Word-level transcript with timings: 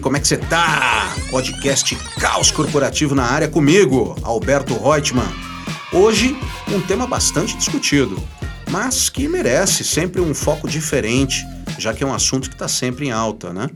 Como 0.00 0.16
é 0.16 0.20
que 0.20 0.26
você 0.26 0.36
tá? 0.36 1.14
Podcast 1.30 1.94
Caos 2.18 2.50
Corporativo 2.50 3.14
na 3.14 3.24
área 3.24 3.48
comigo, 3.48 4.16
Alberto 4.22 4.74
Reutemann. 4.74 5.28
Hoje, 5.92 6.36
um 6.72 6.80
tema 6.80 7.06
bastante 7.06 7.56
discutido, 7.56 8.16
mas 8.70 9.08
que 9.08 9.28
merece 9.28 9.84
sempre 9.84 10.20
um 10.20 10.34
foco 10.34 10.68
diferente, 10.68 11.44
já 11.78 11.92
que 11.92 12.02
é 12.02 12.06
um 12.06 12.14
assunto 12.14 12.48
que 12.48 12.54
está 12.54 12.66
sempre 12.66 13.06
em 13.06 13.10
alta, 13.10 13.52
né? 13.52 13.68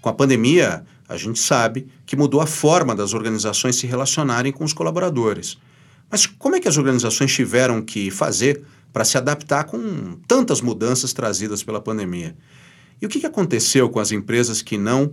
Com 0.00 0.08
a 0.08 0.12
pandemia, 0.12 0.84
a 1.08 1.16
gente 1.16 1.38
sabe 1.38 1.88
que 2.06 2.16
mudou 2.16 2.40
a 2.40 2.46
forma 2.46 2.94
das 2.94 3.12
organizações 3.12 3.76
se 3.76 3.86
relacionarem 3.86 4.52
com 4.52 4.64
os 4.64 4.72
colaboradores. 4.72 5.58
Mas 6.10 6.26
como 6.26 6.56
é 6.56 6.60
que 6.60 6.68
as 6.68 6.76
organizações 6.76 7.34
tiveram 7.34 7.82
que 7.82 8.10
fazer 8.10 8.62
para 8.92 9.04
se 9.04 9.18
adaptar 9.18 9.64
com 9.64 10.16
tantas 10.28 10.60
mudanças 10.60 11.12
trazidas 11.12 11.62
pela 11.62 11.80
pandemia? 11.80 12.36
E 13.00 13.06
o 13.06 13.08
que 13.08 13.26
aconteceu 13.26 13.90
com 13.90 14.00
as 14.00 14.12
empresas 14.12 14.62
que 14.62 14.78
não 14.78 15.12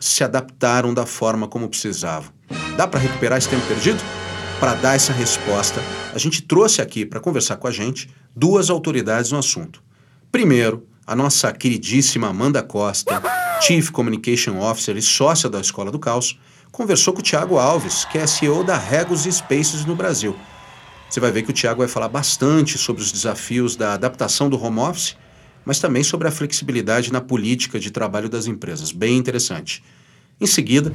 se 0.00 0.24
adaptaram 0.24 0.94
da 0.94 1.04
forma 1.04 1.46
como 1.46 1.68
precisavam? 1.68 2.32
Dá 2.76 2.88
para 2.88 2.98
recuperar 2.98 3.36
esse 3.36 3.48
tempo 3.48 3.66
perdido? 3.66 4.02
Para 4.58 4.74
dar 4.74 4.96
essa 4.96 5.12
resposta, 5.12 5.82
a 6.14 6.18
gente 6.18 6.42
trouxe 6.42 6.80
aqui 6.80 7.04
para 7.04 7.20
conversar 7.20 7.56
com 7.56 7.68
a 7.68 7.70
gente 7.70 8.08
duas 8.34 8.70
autoridades 8.70 9.30
no 9.30 9.38
assunto. 9.38 9.82
Primeiro, 10.32 10.86
a 11.06 11.14
nossa 11.14 11.52
queridíssima 11.52 12.28
Amanda 12.28 12.62
Costa, 12.62 13.22
Chief 13.60 13.90
Communication 13.90 14.58
Officer 14.58 14.96
e 14.96 15.02
sócia 15.02 15.50
da 15.50 15.60
Escola 15.60 15.90
do 15.90 15.98
Caos, 15.98 16.38
conversou 16.72 17.12
com 17.12 17.20
o 17.20 17.22
Tiago 17.22 17.58
Alves, 17.58 18.04
que 18.06 18.16
é 18.16 18.26
CEO 18.26 18.64
da 18.64 18.78
Regos 18.78 19.22
Spaces 19.22 19.84
no 19.84 19.94
Brasil. 19.94 20.34
Você 21.08 21.20
vai 21.20 21.30
ver 21.30 21.42
que 21.42 21.50
o 21.50 21.54
Tiago 21.54 21.80
vai 21.80 21.88
falar 21.88 22.08
bastante 22.08 22.78
sobre 22.78 23.02
os 23.02 23.12
desafios 23.12 23.76
da 23.76 23.94
adaptação 23.94 24.48
do 24.48 24.62
home 24.62 24.78
office 24.78 25.16
mas 25.64 25.78
também 25.78 26.02
sobre 26.02 26.28
a 26.28 26.30
flexibilidade 26.30 27.12
na 27.12 27.20
política 27.20 27.78
de 27.78 27.90
trabalho 27.90 28.28
das 28.28 28.46
empresas. 28.46 28.92
Bem 28.92 29.16
interessante. 29.16 29.82
Em 30.40 30.46
seguida, 30.46 30.92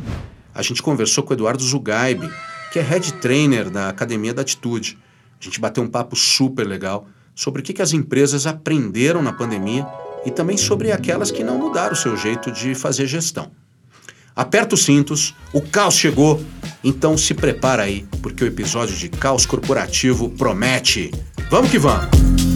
a 0.53 0.61
gente 0.63 0.81
conversou 0.81 1.23
com 1.23 1.31
o 1.31 1.35
Eduardo 1.35 1.63
Zugaib, 1.63 2.27
que 2.73 2.79
é 2.79 2.81
head 2.81 3.13
trainer 3.13 3.69
da 3.69 3.89
Academia 3.89 4.33
da 4.33 4.41
Atitude. 4.41 4.97
A 5.39 5.43
gente 5.43 5.59
bateu 5.59 5.83
um 5.83 5.87
papo 5.87 6.15
super 6.15 6.65
legal 6.65 7.07
sobre 7.35 7.61
o 7.61 7.63
que, 7.63 7.81
as 7.81 7.93
empresas 7.93 8.47
aprenderam 8.47 9.21
na 9.21 9.31
pandemia 9.31 9.85
e 10.25 10.31
também 10.31 10.57
sobre 10.57 10.91
aquelas 10.91 11.29
que 11.29 11.43
não 11.43 11.59
mudaram 11.59 11.93
o 11.93 11.95
seu 11.95 12.17
jeito 12.17 12.51
de 12.51 12.73
fazer 12.73 13.05
gestão. 13.05 13.51
Aperta 14.35 14.75
os 14.75 14.83
cintos, 14.83 15.35
o 15.53 15.61
caos 15.61 15.95
chegou, 15.95 16.43
então 16.83 17.17
se 17.17 17.33
prepara 17.33 17.83
aí, 17.83 18.05
porque 18.21 18.43
o 18.43 18.47
episódio 18.47 18.95
de 18.95 19.07
Caos 19.09 19.45
Corporativo 19.45 20.29
promete. 20.29 21.11
Vamos 21.49 21.69
que 21.69 21.77
vamos! 21.77 22.54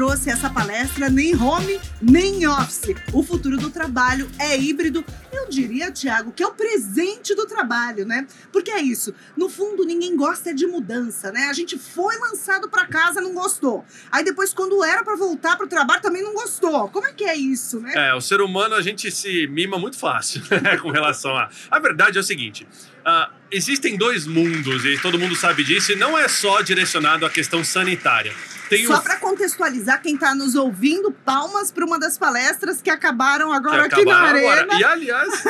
Trouxe 0.00 0.30
essa 0.30 0.48
palestra 0.48 1.10
nem 1.10 1.36
home 1.36 1.78
nem 2.00 2.46
office. 2.46 2.94
O 3.12 3.22
futuro 3.22 3.58
do 3.58 3.68
trabalho 3.68 4.30
é 4.38 4.56
híbrido. 4.56 5.04
Eu 5.30 5.46
diria, 5.50 5.92
Tiago, 5.92 6.32
que 6.32 6.42
é 6.42 6.46
o 6.46 6.52
presente 6.52 7.34
do 7.34 7.46
trabalho, 7.46 8.06
né? 8.06 8.26
Porque 8.50 8.70
é 8.70 8.80
isso. 8.80 9.14
No 9.36 9.50
fundo, 9.50 9.84
ninguém 9.84 10.16
gosta 10.16 10.54
de 10.54 10.66
mudança, 10.66 11.30
né? 11.30 11.48
A 11.50 11.52
gente 11.52 11.78
foi 11.78 12.16
lançado 12.16 12.66
para 12.70 12.86
casa, 12.86 13.20
não 13.20 13.34
gostou. 13.34 13.84
Aí 14.10 14.24
depois, 14.24 14.54
quando 14.54 14.82
era 14.82 15.04
para 15.04 15.16
voltar 15.16 15.58
para 15.58 15.66
o 15.66 15.68
trabalho, 15.68 16.00
também 16.00 16.22
não 16.22 16.32
gostou. 16.32 16.88
Como 16.88 17.06
é 17.06 17.12
que 17.12 17.24
é 17.24 17.36
isso, 17.36 17.78
né? 17.78 17.92
É, 17.94 18.14
o 18.14 18.22
ser 18.22 18.40
humano 18.40 18.76
a 18.76 18.80
gente 18.80 19.10
se 19.10 19.46
mima 19.48 19.78
muito 19.78 19.98
fácil 19.98 20.40
né, 20.62 20.78
com 20.78 20.90
relação 20.90 21.36
a. 21.36 21.50
A 21.70 21.78
verdade 21.78 22.16
é 22.16 22.20
o 22.22 22.24
seguinte. 22.24 22.66
Uh, 23.00 23.32
existem 23.50 23.96
dois 23.96 24.26
mundos, 24.26 24.84
e 24.84 24.98
todo 24.98 25.18
mundo 25.18 25.34
sabe 25.34 25.64
disso, 25.64 25.92
e 25.92 25.96
não 25.96 26.18
é 26.18 26.28
só 26.28 26.60
direcionado 26.60 27.24
à 27.24 27.30
questão 27.30 27.64
sanitária. 27.64 28.32
Tem 28.68 28.86
Só 28.86 29.00
para 29.00 29.16
contextualizar 29.16 30.00
quem 30.00 30.14
está 30.14 30.32
nos 30.32 30.54
ouvindo, 30.54 31.10
palmas 31.10 31.72
para 31.72 31.84
uma 31.84 31.98
das 31.98 32.16
palestras 32.16 32.80
que 32.80 32.88
acabaram 32.88 33.52
agora 33.52 33.88
que 33.88 33.96
aqui 33.96 34.04
na 34.04 34.16
agora. 34.16 34.60
arena. 34.60 34.78
E 34.78 34.84
aliás, 34.84 35.44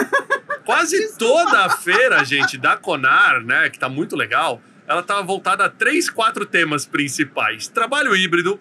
quase 0.64 1.12
toda 1.18 1.66
a 1.66 1.70
feira, 1.76 2.24
gente, 2.24 2.56
da 2.56 2.78
Conar, 2.78 3.42
né, 3.44 3.68
que 3.68 3.76
está 3.76 3.90
muito 3.90 4.16
legal, 4.16 4.62
ela 4.88 5.02
estava 5.02 5.22
voltada 5.22 5.66
a 5.66 5.68
três, 5.68 6.08
quatro 6.08 6.46
temas 6.46 6.86
principais: 6.86 7.68
trabalho 7.68 8.16
híbrido, 8.16 8.58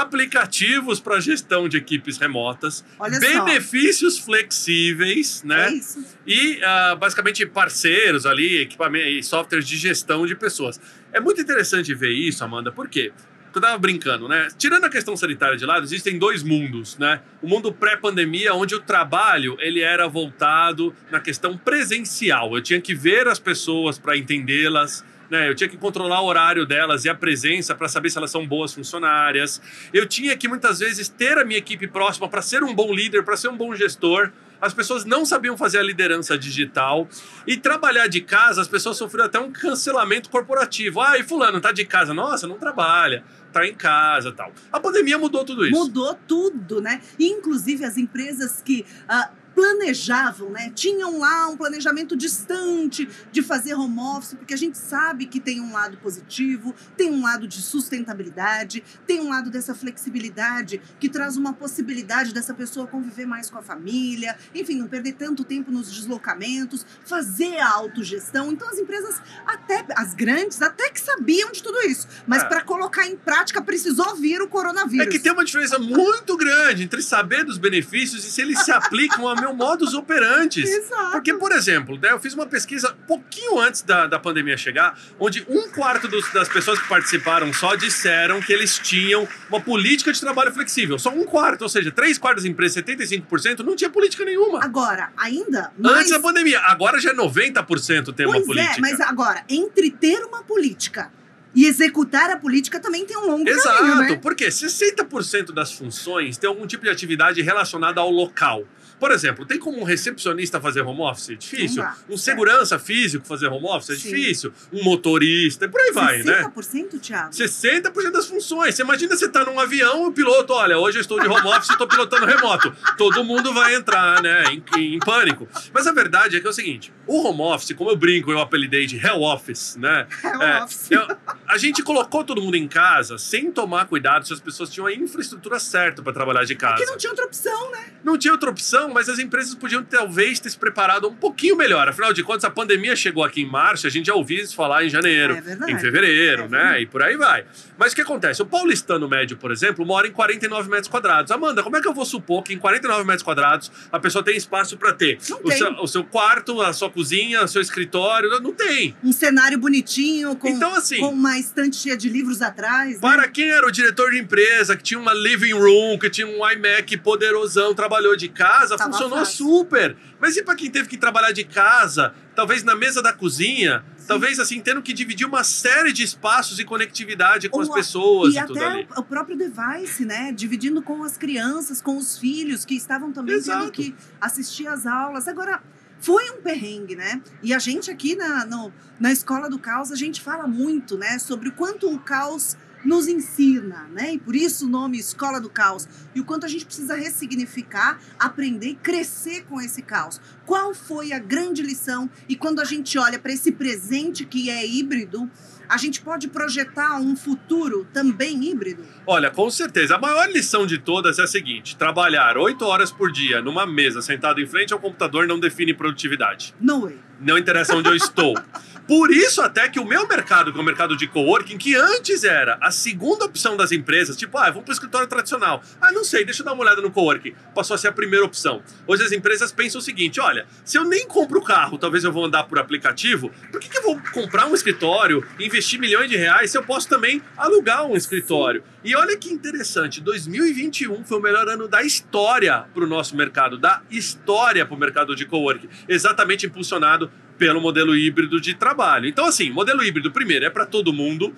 aplicativos 0.00 1.00
para 1.00 1.20
gestão 1.20 1.68
de 1.68 1.76
equipes 1.76 2.18
remotas, 2.18 2.84
Olha 2.98 3.18
benefícios 3.18 4.16
só. 4.16 4.24
flexíveis, 4.24 5.42
né? 5.42 5.68
É. 5.68 6.00
E 6.26 6.58
uh, 6.58 6.96
basicamente 6.96 7.44
parceiros 7.46 8.26
ali, 8.26 8.60
equipamentos 8.62 9.08
e 9.08 9.22
softwares 9.22 9.66
de 9.66 9.76
gestão 9.76 10.26
de 10.26 10.34
pessoas. 10.34 10.80
É 11.12 11.20
muito 11.20 11.40
interessante 11.40 11.94
ver 11.94 12.12
isso, 12.12 12.42
Amanda, 12.44 12.72
por 12.72 12.88
quê? 12.88 13.12
eu 13.58 13.62
tava 13.62 13.78
brincando, 13.78 14.28
né? 14.28 14.48
Tirando 14.58 14.84
a 14.84 14.90
questão 14.90 15.16
sanitária 15.16 15.56
de 15.56 15.64
lado, 15.64 15.84
existem 15.84 16.18
dois 16.18 16.42
mundos, 16.42 16.98
né? 16.98 17.20
O 17.40 17.48
mundo 17.48 17.72
pré-pandemia, 17.72 18.54
onde 18.54 18.74
o 18.74 18.80
trabalho 18.80 19.56
ele 19.60 19.80
era 19.80 20.08
voltado 20.08 20.94
na 21.10 21.20
questão 21.20 21.56
presencial. 21.56 22.56
Eu 22.56 22.62
tinha 22.62 22.80
que 22.80 22.94
ver 22.94 23.28
as 23.28 23.38
pessoas 23.38 23.98
para 23.98 24.16
entendê-las, 24.16 25.04
né? 25.34 25.48
Eu 25.48 25.54
tinha 25.54 25.68
que 25.68 25.76
controlar 25.76 26.20
o 26.20 26.26
horário 26.26 26.64
delas 26.64 27.04
e 27.04 27.08
a 27.08 27.14
presença 27.14 27.74
para 27.74 27.88
saber 27.88 28.08
se 28.08 28.16
elas 28.16 28.30
são 28.30 28.46
boas 28.46 28.72
funcionárias. 28.72 29.60
Eu 29.92 30.06
tinha 30.06 30.36
que 30.36 30.46
muitas 30.46 30.78
vezes 30.78 31.08
ter 31.08 31.36
a 31.36 31.44
minha 31.44 31.58
equipe 31.58 31.88
próxima 31.88 32.28
para 32.28 32.40
ser 32.40 32.62
um 32.62 32.72
bom 32.72 32.92
líder, 32.92 33.24
para 33.24 33.36
ser 33.36 33.48
um 33.48 33.56
bom 33.56 33.74
gestor. 33.74 34.30
As 34.60 34.72
pessoas 34.72 35.04
não 35.04 35.26
sabiam 35.26 35.58
fazer 35.58 35.78
a 35.78 35.82
liderança 35.82 36.38
digital 36.38 37.08
e 37.46 37.56
trabalhar 37.56 38.06
de 38.06 38.20
casa, 38.20 38.62
as 38.62 38.68
pessoas 38.68 38.96
sofreram 38.96 39.26
até 39.26 39.38
um 39.38 39.50
cancelamento 39.50 40.30
corporativo. 40.30 41.00
Ah, 41.00 41.18
e 41.18 41.24
fulano 41.24 41.60
tá 41.60 41.72
de 41.72 41.84
casa, 41.84 42.14
nossa, 42.14 42.46
não 42.46 42.56
trabalha 42.56 43.24
tá 43.52 43.64
em 43.64 43.74
casa 43.74 44.32
tal. 44.32 44.52
A 44.72 44.80
pandemia 44.80 45.16
mudou 45.16 45.44
tudo 45.44 45.64
isso. 45.64 45.78
Mudou 45.78 46.14
tudo, 46.26 46.80
né? 46.80 47.00
Inclusive 47.18 47.84
as 47.84 47.96
empresas 47.96 48.60
que. 48.60 48.84
Uh, 49.08 49.43
planejavam, 49.54 50.50
né? 50.50 50.70
Tinham 50.74 51.18
lá 51.18 51.48
um 51.48 51.56
planejamento 51.56 52.16
distante 52.16 53.08
de 53.30 53.42
fazer 53.42 53.74
home 53.74 53.98
office, 54.00 54.34
porque 54.34 54.52
a 54.52 54.56
gente 54.56 54.76
sabe 54.76 55.26
que 55.26 55.38
tem 55.38 55.60
um 55.60 55.72
lado 55.72 55.96
positivo, 55.98 56.74
tem 56.96 57.10
um 57.10 57.22
lado 57.22 57.46
de 57.46 57.62
sustentabilidade, 57.62 58.82
tem 59.06 59.20
um 59.20 59.30
lado 59.30 59.50
dessa 59.50 59.74
flexibilidade 59.74 60.80
que 60.98 61.08
traz 61.08 61.36
uma 61.36 61.52
possibilidade 61.52 62.34
dessa 62.34 62.52
pessoa 62.52 62.86
conviver 62.86 63.26
mais 63.26 63.48
com 63.48 63.58
a 63.58 63.62
família, 63.62 64.36
enfim, 64.54 64.76
não 64.76 64.88
perder 64.88 65.12
tanto 65.12 65.44
tempo 65.44 65.70
nos 65.70 65.92
deslocamentos, 65.92 66.84
fazer 67.04 67.58
a 67.58 67.70
autogestão. 67.70 68.50
Então 68.50 68.68
as 68.68 68.78
empresas 68.78 69.22
até 69.46 69.84
as 69.96 70.14
grandes 70.14 70.60
até 70.60 70.90
que 70.90 71.00
sabiam 71.00 71.52
de 71.52 71.62
tudo 71.62 71.80
isso, 71.82 72.08
mas 72.26 72.42
é. 72.42 72.46
para 72.46 72.62
colocar 72.62 73.06
em 73.06 73.16
prática 73.16 73.62
precisou 73.62 74.16
vir 74.16 74.42
o 74.42 74.48
coronavírus. 74.48 75.06
É 75.06 75.10
que 75.10 75.18
tem 75.18 75.32
uma 75.32 75.44
diferença 75.44 75.78
muito 75.78 76.36
grande 76.36 76.82
entre 76.82 77.02
saber 77.02 77.44
dos 77.44 77.58
benefícios 77.58 78.24
e 78.24 78.30
se 78.30 78.40
eles 78.40 78.58
se 78.60 78.72
aplicam 78.72 79.28
a 79.28 79.34
meu 79.44 79.54
modus 79.54 79.94
operandi. 79.94 80.62
Exato. 80.64 81.12
Porque, 81.12 81.34
por 81.34 81.52
exemplo, 81.52 81.98
né, 81.98 82.12
eu 82.12 82.18
fiz 82.18 82.34
uma 82.34 82.46
pesquisa 82.46 82.96
pouquinho 83.06 83.58
antes 83.60 83.82
da, 83.82 84.06
da 84.06 84.18
pandemia 84.18 84.56
chegar, 84.56 84.98
onde 85.18 85.44
um 85.48 85.68
quarto 85.68 86.08
dos, 86.08 86.32
das 86.32 86.48
pessoas 86.48 86.80
que 86.80 86.88
participaram 86.88 87.52
só 87.52 87.74
disseram 87.74 88.40
que 88.40 88.52
eles 88.52 88.78
tinham 88.78 89.28
uma 89.48 89.60
política 89.60 90.12
de 90.12 90.20
trabalho 90.20 90.52
flexível. 90.52 90.98
Só 90.98 91.10
um 91.10 91.24
quarto, 91.24 91.62
ou 91.62 91.68
seja, 91.68 91.90
três 91.90 92.18
quartos 92.18 92.44
das 92.44 92.50
empresas, 92.50 92.82
75%, 92.82 93.60
não 93.60 93.76
tinha 93.76 93.90
política 93.90 94.24
nenhuma. 94.24 94.64
Agora, 94.64 95.10
ainda. 95.16 95.70
Mais... 95.78 95.98
Antes 95.98 96.10
da 96.10 96.20
pandemia. 96.20 96.60
Agora 96.60 96.98
já 96.98 97.10
é 97.10 97.14
90% 97.14 98.14
ter 98.14 98.24
pois 98.24 98.38
uma 98.38 98.46
política. 98.46 98.76
É, 98.76 98.80
mas 98.80 99.00
agora, 99.00 99.44
entre 99.48 99.90
ter 99.90 100.24
uma 100.24 100.42
política 100.42 101.10
e 101.54 101.66
executar 101.66 102.30
a 102.30 102.36
política 102.36 102.80
também 102.80 103.06
tem 103.06 103.16
um 103.16 103.26
longo 103.26 103.48
Exato, 103.48 103.78
caminho, 103.78 103.98
né? 103.98 104.18
porque 104.20 104.48
60% 104.48 105.52
das 105.52 105.72
funções 105.72 106.36
tem 106.36 106.48
algum 106.48 106.66
tipo 106.66 106.82
de 106.82 106.90
atividade 106.90 107.40
relacionada 107.42 108.00
ao 108.00 108.10
local. 108.10 108.64
Por 109.04 109.12
exemplo, 109.12 109.44
tem 109.44 109.58
como 109.58 109.78
um 109.82 109.84
recepcionista 109.84 110.58
fazer 110.58 110.80
home 110.80 111.02
office? 111.02 111.28
É 111.28 111.34
difícil. 111.34 111.84
Um 112.08 112.16
segurança 112.16 112.78
físico 112.78 113.26
fazer 113.26 113.48
home 113.48 113.66
office? 113.66 113.90
É 113.90 113.96
Sim. 113.96 114.08
difícil. 114.08 114.50
Um 114.72 114.82
motorista, 114.82 115.68
por 115.68 115.78
aí 115.78 115.92
vai, 115.92 116.20
60%, 116.20 116.24
né? 116.24 116.42
60%, 116.56 117.00
Thiago? 117.02 117.30
60% 117.30 118.10
das 118.10 118.26
funções. 118.26 118.74
Você 118.74 118.80
imagina 118.80 119.14
você 119.14 119.28
tá 119.28 119.44
num 119.44 119.60
avião 119.60 120.04
e 120.04 120.06
o 120.06 120.12
piloto, 120.12 120.54
olha, 120.54 120.78
hoje 120.78 120.96
eu 120.96 121.02
estou 121.02 121.20
de 121.20 121.28
home 121.28 121.46
office 121.48 121.68
e 121.68 121.72
estou 121.72 121.86
pilotando 121.86 122.24
remoto. 122.24 122.74
Todo 122.96 123.22
mundo 123.22 123.52
vai 123.52 123.74
entrar, 123.74 124.22
né, 124.22 124.44
em, 124.74 124.94
em, 124.94 124.98
pânico. 124.98 125.46
Mas 125.70 125.86
a 125.86 125.92
verdade 125.92 126.38
é 126.38 126.40
que 126.40 126.46
é 126.46 126.50
o 126.50 126.54
seguinte, 126.54 126.90
o 127.06 127.28
home 127.28 127.42
office, 127.42 127.76
como 127.76 127.90
eu 127.90 127.96
brinco, 127.96 128.32
eu 128.32 128.40
apelidei 128.40 128.86
de 128.86 128.96
hell 128.96 129.20
office, 129.20 129.76
né? 129.76 130.06
Hell 130.24 130.42
é, 130.42 130.64
office. 130.64 130.90
Eu, 130.90 131.06
a 131.46 131.58
gente 131.58 131.82
colocou 131.82 132.24
todo 132.24 132.40
mundo 132.40 132.56
em 132.56 132.66
casa 132.66 133.18
sem 133.18 133.52
tomar 133.52 133.84
cuidado 133.84 134.26
se 134.26 134.32
as 134.32 134.40
pessoas 134.40 134.70
tinham 134.70 134.86
a 134.86 134.94
infraestrutura 134.94 135.58
certa 135.58 136.02
para 136.02 136.14
trabalhar 136.14 136.44
de 136.44 136.54
casa. 136.54 136.76
Porque 136.76 136.90
não 136.90 136.96
tinha 136.96 137.10
outra 137.10 137.26
opção, 137.26 137.70
né? 137.70 137.92
Não 138.02 138.16
tinha 138.16 138.32
outra 138.32 138.48
opção 138.48 138.93
mas 138.94 139.08
as 139.08 139.18
empresas 139.18 139.54
podiam 139.54 139.82
talvez 139.82 140.38
ter 140.40 140.48
se 140.50 140.56
preparado 140.58 141.08
um 141.08 141.14
pouquinho 141.14 141.56
melhor. 141.56 141.88
Afinal 141.88 142.12
de 142.12 142.22
contas, 142.22 142.44
a 142.44 142.50
pandemia 142.50 142.94
chegou 142.96 143.24
aqui 143.24 143.42
em 143.42 143.46
março, 143.50 143.86
a 143.86 143.90
gente 143.90 144.06
já 144.06 144.14
ouviu 144.14 144.42
isso 144.42 144.54
falar 144.54 144.84
em 144.84 144.88
janeiro, 144.88 145.34
É 145.34 145.70
em 145.72 145.78
fevereiro, 145.78 146.44
É 146.44 146.48
né? 146.48 146.80
E 146.82 146.86
por 146.86 147.02
aí 147.02 147.16
vai. 147.16 147.44
Mas 147.76 147.92
o 147.92 147.96
que 147.96 148.02
acontece? 148.02 148.40
O 148.40 148.46
paulistano 148.46 149.08
médio, 149.08 149.36
por 149.36 149.50
exemplo, 149.50 149.84
mora 149.84 150.06
em 150.06 150.12
49 150.12 150.70
metros 150.70 150.88
quadrados. 150.88 151.30
Amanda, 151.32 151.62
como 151.62 151.76
é 151.76 151.80
que 151.82 151.88
eu 151.88 151.92
vou 151.94 152.04
supor 152.06 152.42
que 152.42 152.54
em 152.54 152.58
49 152.58 153.04
metros 153.04 153.22
quadrados 153.22 153.70
a 153.90 153.98
pessoa 153.98 154.22
tem 154.24 154.36
espaço 154.36 154.76
para 154.76 154.92
ter 154.92 155.18
o 155.42 155.50
seu, 155.50 155.72
o 155.82 155.86
seu 155.88 156.04
quarto, 156.04 156.62
a 156.62 156.72
sua 156.72 156.88
cozinha, 156.88 157.42
o 157.42 157.48
seu 157.48 157.60
escritório? 157.60 158.30
Não 158.40 158.52
tem. 158.52 158.94
Um 159.02 159.12
cenário 159.12 159.58
bonitinho, 159.58 160.36
com, 160.36 160.48
Então, 160.48 160.74
assim- 160.74 161.00
com 161.00 161.08
uma 161.08 161.36
estante 161.38 161.76
cheia 161.76 161.96
de 161.96 162.08
livros 162.08 162.40
atrás. 162.40 162.94
né? 162.94 162.98
Para 163.00 163.26
quem 163.28 163.50
era 163.50 163.66
o 163.66 163.70
diretor 163.70 164.10
de 164.12 164.18
empresa, 164.18 164.76
que 164.76 164.82
tinha 164.82 165.00
uma 165.00 165.12
living 165.12 165.52
room, 165.52 165.98
que 165.98 166.08
tinha 166.08 166.26
um 166.26 166.48
iMac 166.50 166.96
poderosão, 166.98 167.74
trabalhou 167.74 168.16
de 168.16 168.28
casa, 168.28 168.76
funcionou 168.86 169.18
fácil. 169.18 169.46
super. 169.46 169.96
Mas 170.20 170.36
e 170.36 170.42
para 170.42 170.54
quem 170.54 170.70
teve 170.70 170.88
que 170.88 170.96
trabalhar 170.96 171.32
de 171.32 171.44
casa, 171.44 172.14
talvez 172.34 172.62
na 172.62 172.74
mesa 172.74 173.02
da 173.02 173.12
cozinha, 173.12 173.84
talvez 174.06 174.38
assim, 174.38 174.60
tendo 174.60 174.80
que 174.82 174.92
dividir 174.92 175.26
uma 175.26 175.44
série 175.44 175.92
de 175.92 176.02
espaços 176.02 176.58
e 176.58 176.64
conectividade 176.64 177.48
com 177.48 177.56
Ou 177.58 177.62
as 177.62 177.70
a- 177.70 177.74
pessoas 177.74 178.34
E 178.34 178.38
e, 178.38 178.46
tudo 178.46 178.56
até 178.58 178.66
ali. 178.66 178.88
o 178.96 179.02
próprio 179.02 179.36
device, 179.36 180.04
né? 180.04 180.32
Dividindo 180.32 180.82
com 180.82 181.02
as 181.02 181.16
crianças, 181.16 181.80
com 181.80 181.96
os 181.96 182.18
filhos 182.18 182.64
que 182.64 182.74
estavam 182.74 183.12
também 183.12 183.34
Exato. 183.36 183.60
tendo 183.60 183.72
que 183.72 183.94
assistir 184.20 184.66
às 184.66 184.86
aulas. 184.86 185.26
Agora, 185.28 185.62
foi 186.00 186.30
um 186.30 186.42
perrengue, 186.42 186.94
né? 186.96 187.22
E 187.42 187.54
a 187.54 187.58
gente 187.58 187.90
aqui 187.90 188.14
na, 188.14 188.44
no- 188.44 188.72
na 189.00 189.10
Escola 189.12 189.48
do 189.48 189.58
Caos, 189.58 189.90
a 189.90 189.96
gente 189.96 190.20
fala 190.20 190.46
muito, 190.46 190.98
né? 190.98 191.18
Sobre 191.18 191.48
o 191.48 191.52
quanto 191.52 191.90
o 191.90 191.98
caos 191.98 192.56
nos 192.84 193.08
ensina, 193.08 193.88
né? 193.92 194.14
E 194.14 194.18
por 194.18 194.36
isso 194.36 194.66
o 194.66 194.68
nome 194.68 194.98
Escola 194.98 195.40
do 195.40 195.48
Caos. 195.48 195.88
E 196.14 196.20
o 196.20 196.24
quanto 196.24 196.44
a 196.44 196.48
gente 196.48 196.66
precisa 196.66 196.94
ressignificar, 196.94 198.00
aprender 198.18 198.68
e 198.68 198.74
crescer 198.74 199.44
com 199.44 199.60
esse 199.60 199.82
caos. 199.82 200.20
Qual 200.46 200.74
foi 200.74 201.12
a 201.12 201.18
grande 201.18 201.62
lição? 201.62 202.10
E 202.28 202.36
quando 202.36 202.60
a 202.60 202.64
gente 202.64 202.98
olha 202.98 203.18
para 203.18 203.32
esse 203.32 203.52
presente 203.52 204.24
que 204.24 204.50
é 204.50 204.66
híbrido, 204.66 205.30
a 205.68 205.76
gente 205.76 206.00
pode 206.00 206.28
projetar 206.28 207.00
um 207.00 207.16
futuro 207.16 207.86
também 207.92 208.44
híbrido? 208.44 208.84
Olha, 209.06 209.30
com 209.30 209.48
certeza. 209.50 209.96
A 209.96 209.98
maior 209.98 210.28
lição 210.30 210.66
de 210.66 210.78
todas 210.78 211.18
é 211.18 211.22
a 211.22 211.26
seguinte: 211.26 211.76
trabalhar 211.76 212.36
oito 212.36 212.64
horas 212.64 212.92
por 212.92 213.10
dia 213.10 213.40
numa 213.40 213.66
mesa 213.66 214.02
sentado 214.02 214.40
em 214.40 214.46
frente 214.46 214.72
ao 214.72 214.78
computador 214.78 215.26
não 215.26 215.38
define 215.38 215.74
produtividade. 215.74 216.54
No 216.60 216.82
way. 216.82 216.98
Não 217.20 217.38
interessa 217.38 217.74
onde 217.74 217.88
eu 217.88 217.96
estou. 217.96 218.34
Por 218.86 219.10
isso, 219.10 219.40
até 219.40 219.66
que 219.68 219.80
o 219.80 219.84
meu 219.84 220.06
mercado, 220.06 220.52
que 220.52 220.58
é 220.58 220.60
o 220.60 220.64
mercado 220.64 220.94
de 220.94 221.06
coworking, 221.06 221.56
que 221.56 221.74
antes 221.74 222.22
era 222.22 222.58
a 222.60 222.70
segunda 222.70 223.24
opção 223.24 223.56
das 223.56 223.72
empresas, 223.72 224.14
tipo, 224.14 224.36
ah, 224.36 224.50
vamos 224.50 224.64
para 224.64 224.72
o 224.72 224.74
escritório 224.74 225.08
tradicional. 225.08 225.62
Ah, 225.80 225.90
não 225.90 226.04
sei, 226.04 226.22
deixa 226.22 226.42
eu 226.42 226.44
dar 226.44 226.52
uma 226.52 226.62
olhada 226.62 226.82
no 226.82 226.90
coworking. 226.90 227.34
Passou 227.54 227.74
a 227.74 227.78
ser 227.78 227.88
a 227.88 227.92
primeira 227.92 228.24
opção. 228.26 228.62
Hoje 228.86 229.02
as 229.02 229.12
empresas 229.12 229.50
pensam 229.50 229.78
o 229.78 229.82
seguinte: 229.82 230.20
olha, 230.20 230.46
se 230.64 230.76
eu 230.76 230.84
nem 230.84 231.06
compro 231.06 231.38
o 231.38 231.42
carro, 231.42 231.78
talvez 231.78 232.04
eu 232.04 232.12
vou 232.12 232.26
andar 232.26 232.44
por 232.44 232.58
aplicativo, 232.58 233.30
por 233.50 233.58
que, 233.58 233.70
que 233.70 233.78
eu 233.78 233.82
vou 233.82 233.98
comprar 234.12 234.46
um 234.46 234.54
escritório, 234.54 235.26
investir 235.40 235.80
milhões 235.80 236.10
de 236.10 236.16
reais, 236.16 236.50
se 236.50 236.58
eu 236.58 236.62
posso 236.62 236.86
também 236.86 237.22
alugar 237.38 237.86
um 237.86 237.96
escritório? 237.96 238.62
E 238.84 238.94
olha 238.94 239.16
que 239.16 239.30
interessante, 239.30 239.98
2021 240.02 241.04
foi 241.04 241.18
o 241.18 241.22
melhor 241.22 241.48
ano 241.48 241.66
da 241.66 241.82
história 241.82 242.66
para 242.74 242.84
o 242.84 242.86
nosso 242.86 243.16
mercado, 243.16 243.56
da 243.56 243.80
história 243.90 244.66
para 244.66 244.74
o 244.74 244.78
mercado 244.78 245.16
de 245.16 245.24
coworking, 245.24 245.70
exatamente 245.88 246.44
impulsionado 246.44 247.10
pelo 247.38 247.60
modelo 247.60 247.96
híbrido 247.96 248.40
de 248.40 248.54
trabalho. 248.54 249.06
Então, 249.06 249.26
assim, 249.26 249.50
modelo 249.50 249.82
híbrido, 249.82 250.10
primeiro, 250.10 250.44
é 250.44 250.50
para 250.50 250.66
todo 250.66 250.92
mundo. 250.92 251.34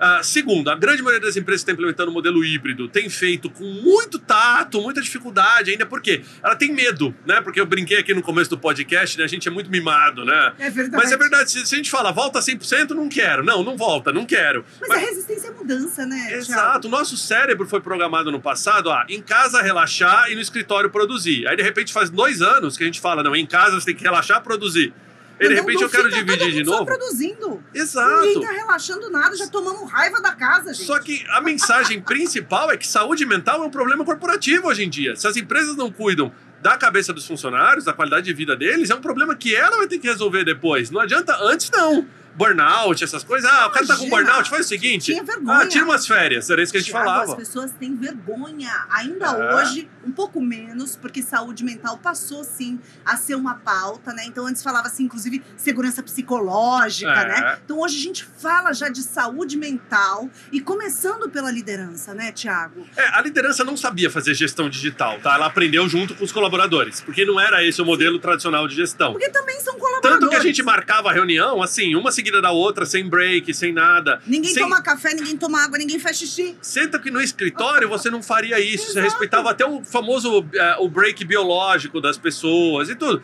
Ah, 0.00 0.20
segundo, 0.22 0.70
a 0.70 0.76
grande 0.76 1.02
maioria 1.02 1.26
das 1.26 1.36
empresas 1.36 1.62
que 1.64 1.70
está 1.70 1.72
implementando 1.72 2.10
o 2.12 2.14
modelo 2.14 2.44
híbrido 2.44 2.88
tem 2.88 3.10
feito 3.10 3.50
com 3.50 3.64
muito 3.64 4.16
tato, 4.16 4.80
muita 4.80 5.00
dificuldade 5.02 5.72
ainda, 5.72 5.84
porque 5.84 6.22
ela 6.40 6.54
tem 6.54 6.72
medo, 6.72 7.12
né? 7.26 7.40
Porque 7.40 7.60
eu 7.60 7.66
brinquei 7.66 7.98
aqui 7.98 8.14
no 8.14 8.22
começo 8.22 8.48
do 8.48 8.56
podcast, 8.56 9.18
né? 9.18 9.24
A 9.24 9.26
gente 9.26 9.48
é 9.48 9.50
muito 9.50 9.68
mimado, 9.68 10.24
né? 10.24 10.52
É 10.56 10.70
verdade. 10.70 11.02
Mas 11.02 11.10
é 11.10 11.16
verdade, 11.16 11.50
se, 11.50 11.66
se 11.66 11.74
a 11.74 11.78
gente 11.78 11.90
fala 11.90 12.12
volta 12.12 12.38
100%, 12.38 12.90
não 12.90 13.08
quero. 13.08 13.44
Não, 13.44 13.64
não 13.64 13.76
volta, 13.76 14.12
não 14.12 14.24
quero. 14.24 14.64
Mas, 14.80 14.88
Mas- 14.88 15.02
a 15.02 15.06
resistência 15.06 15.50
à 15.50 15.52
mudança, 15.52 16.06
né? 16.06 16.32
Exato, 16.32 16.86
o 16.86 16.90
nosso 16.90 17.16
cérebro 17.16 17.66
foi 17.66 17.80
programado 17.80 18.30
no 18.30 18.40
passado 18.40 18.92
a 18.92 19.04
em 19.08 19.20
casa 19.20 19.60
relaxar 19.60 20.30
e 20.30 20.36
no 20.36 20.40
escritório 20.40 20.90
produzir. 20.90 21.44
Aí 21.48 21.56
de 21.56 21.62
repente 21.64 21.92
faz 21.92 22.08
dois 22.08 22.40
anos 22.40 22.76
que 22.76 22.84
a 22.84 22.86
gente 22.86 23.00
fala, 23.00 23.24
não, 23.24 23.34
em 23.34 23.46
casa 23.46 23.80
você 23.80 23.86
tem 23.86 23.96
que 23.96 24.04
relaxar 24.04 24.40
produzir. 24.44 24.94
E 25.40 25.48
de 25.48 25.54
repente 25.54 25.82
eu 25.82 25.88
quero 25.88 26.10
dividir 26.10 26.50
de 26.50 26.58
mundo 26.58 26.66
Só 26.66 26.72
novo. 26.72 26.86
produzindo. 26.86 27.62
Exato. 27.72 28.26
Ninguém 28.26 28.40
tá 28.40 28.52
relaxando 28.52 29.10
nada, 29.10 29.36
já 29.36 29.46
tomamos 29.46 29.90
raiva 29.90 30.20
da 30.20 30.32
casa, 30.32 30.74
gente. 30.74 30.86
Só 30.86 30.98
que 30.98 31.24
a 31.30 31.40
mensagem 31.40 32.00
principal 32.00 32.70
é 32.70 32.76
que 32.76 32.86
saúde 32.86 33.24
mental 33.24 33.62
é 33.62 33.66
um 33.66 33.70
problema 33.70 34.04
corporativo 34.04 34.68
hoje 34.68 34.84
em 34.84 34.90
dia. 34.90 35.14
Se 35.16 35.26
as 35.26 35.36
empresas 35.36 35.76
não 35.76 35.90
cuidam 35.90 36.32
da 36.60 36.76
cabeça 36.76 37.12
dos 37.12 37.26
funcionários, 37.26 37.84
da 37.84 37.92
qualidade 37.92 38.26
de 38.26 38.32
vida 38.32 38.56
deles, 38.56 38.90
é 38.90 38.94
um 38.94 39.00
problema 39.00 39.34
que 39.34 39.54
ela 39.54 39.76
vai 39.76 39.86
ter 39.86 39.98
que 39.98 40.08
resolver 40.08 40.44
depois. 40.44 40.90
Não 40.90 41.00
adianta 41.00 41.36
antes, 41.40 41.70
não. 41.70 42.06
Burnout, 42.38 43.02
essas 43.02 43.24
coisas. 43.24 43.50
Ah, 43.50 43.66
o 43.66 43.70
cara 43.70 43.86
tá 43.86 43.96
com 43.96 44.04
Imagina. 44.06 44.26
burnout, 44.30 44.48
faz 44.50 44.64
o 44.66 44.68
seguinte. 44.68 45.06
Tinha 45.12 45.24
vergonha. 45.24 45.58
Ah, 45.58 45.66
tira 45.66 45.84
umas 45.84 46.06
férias. 46.06 46.48
Era 46.48 46.62
isso 46.62 46.70
que 46.72 46.78
a 46.78 46.80
gente 46.80 46.90
Thiago, 46.92 47.04
falava. 47.06 47.32
As 47.32 47.36
pessoas 47.36 47.72
têm 47.72 47.94
vergonha. 47.96 48.86
Ainda 48.90 49.26
É. 49.26 49.54
hoje, 49.56 49.88
um 50.06 50.12
pouco 50.12 50.40
menos, 50.40 50.94
porque 50.96 51.20
saúde 51.22 51.64
mental 51.64 51.98
passou, 51.98 52.44
sim, 52.44 52.78
a 53.04 53.16
ser 53.16 53.34
uma 53.34 53.56
pauta, 53.56 54.12
né? 54.12 54.24
Então, 54.26 54.46
antes 54.46 54.62
falava, 54.62 54.86
assim, 54.86 55.02
inclusive, 55.04 55.42
segurança 55.56 56.02
psicológica, 56.02 57.10
É. 57.10 57.28
né? 57.28 57.58
Então, 57.64 57.78
hoje 57.80 57.96
a 57.98 58.02
gente 58.02 58.24
fala 58.24 58.72
já 58.72 58.88
de 58.88 59.02
saúde 59.02 59.56
mental 59.56 60.30
e 60.52 60.60
começando 60.60 61.28
pela 61.28 61.50
liderança, 61.50 62.14
né, 62.14 62.30
Tiago? 62.32 62.86
É, 62.96 63.08
a 63.18 63.20
liderança 63.20 63.64
não 63.64 63.76
sabia 63.76 64.10
fazer 64.10 64.34
gestão 64.34 64.68
digital, 64.70 65.18
tá? 65.20 65.34
Ela 65.34 65.46
aprendeu 65.46 65.88
junto 65.88 66.14
com 66.14 66.24
os 66.24 66.30
colaboradores, 66.32 67.00
porque 67.00 67.24
não 67.24 67.40
era 67.40 67.64
esse 67.64 67.82
o 67.82 67.84
modelo 67.84 68.18
tradicional 68.18 68.68
de 68.68 68.76
gestão. 68.76 69.12
Porque 69.12 69.28
também 69.30 69.58
são 69.60 69.74
colaboradores. 69.78 70.20
Tanto 70.20 70.30
que 70.30 70.36
a 70.36 70.40
gente 70.42 70.62
marcava 70.62 71.10
a 71.10 71.12
reunião, 71.12 71.62
assim, 71.62 71.94
uma 71.94 72.12
seguida 72.28 72.42
da 72.42 72.50
outra, 72.50 72.84
sem 72.86 73.08
break, 73.08 73.52
sem 73.54 73.72
nada. 73.72 74.20
Ninguém 74.26 74.52
sem... 74.52 74.62
toma 74.62 74.82
café, 74.82 75.14
ninguém 75.14 75.36
toma 75.36 75.64
água, 75.64 75.78
ninguém 75.78 75.98
faz 75.98 76.18
xixi. 76.18 76.56
Senta 76.60 76.98
que 76.98 77.10
no 77.10 77.20
escritório 77.20 77.88
você 77.88 78.10
não 78.10 78.22
faria 78.22 78.60
isso, 78.60 78.86
você 78.92 78.98
Exato. 78.98 79.04
respeitava 79.04 79.50
até 79.50 79.66
o 79.66 79.82
famoso 79.82 80.46
eh, 80.52 80.76
o 80.78 80.88
break 80.88 81.24
biológico 81.24 82.00
das 82.00 82.16
pessoas 82.18 82.88
e 82.88 82.94
tudo. 82.94 83.22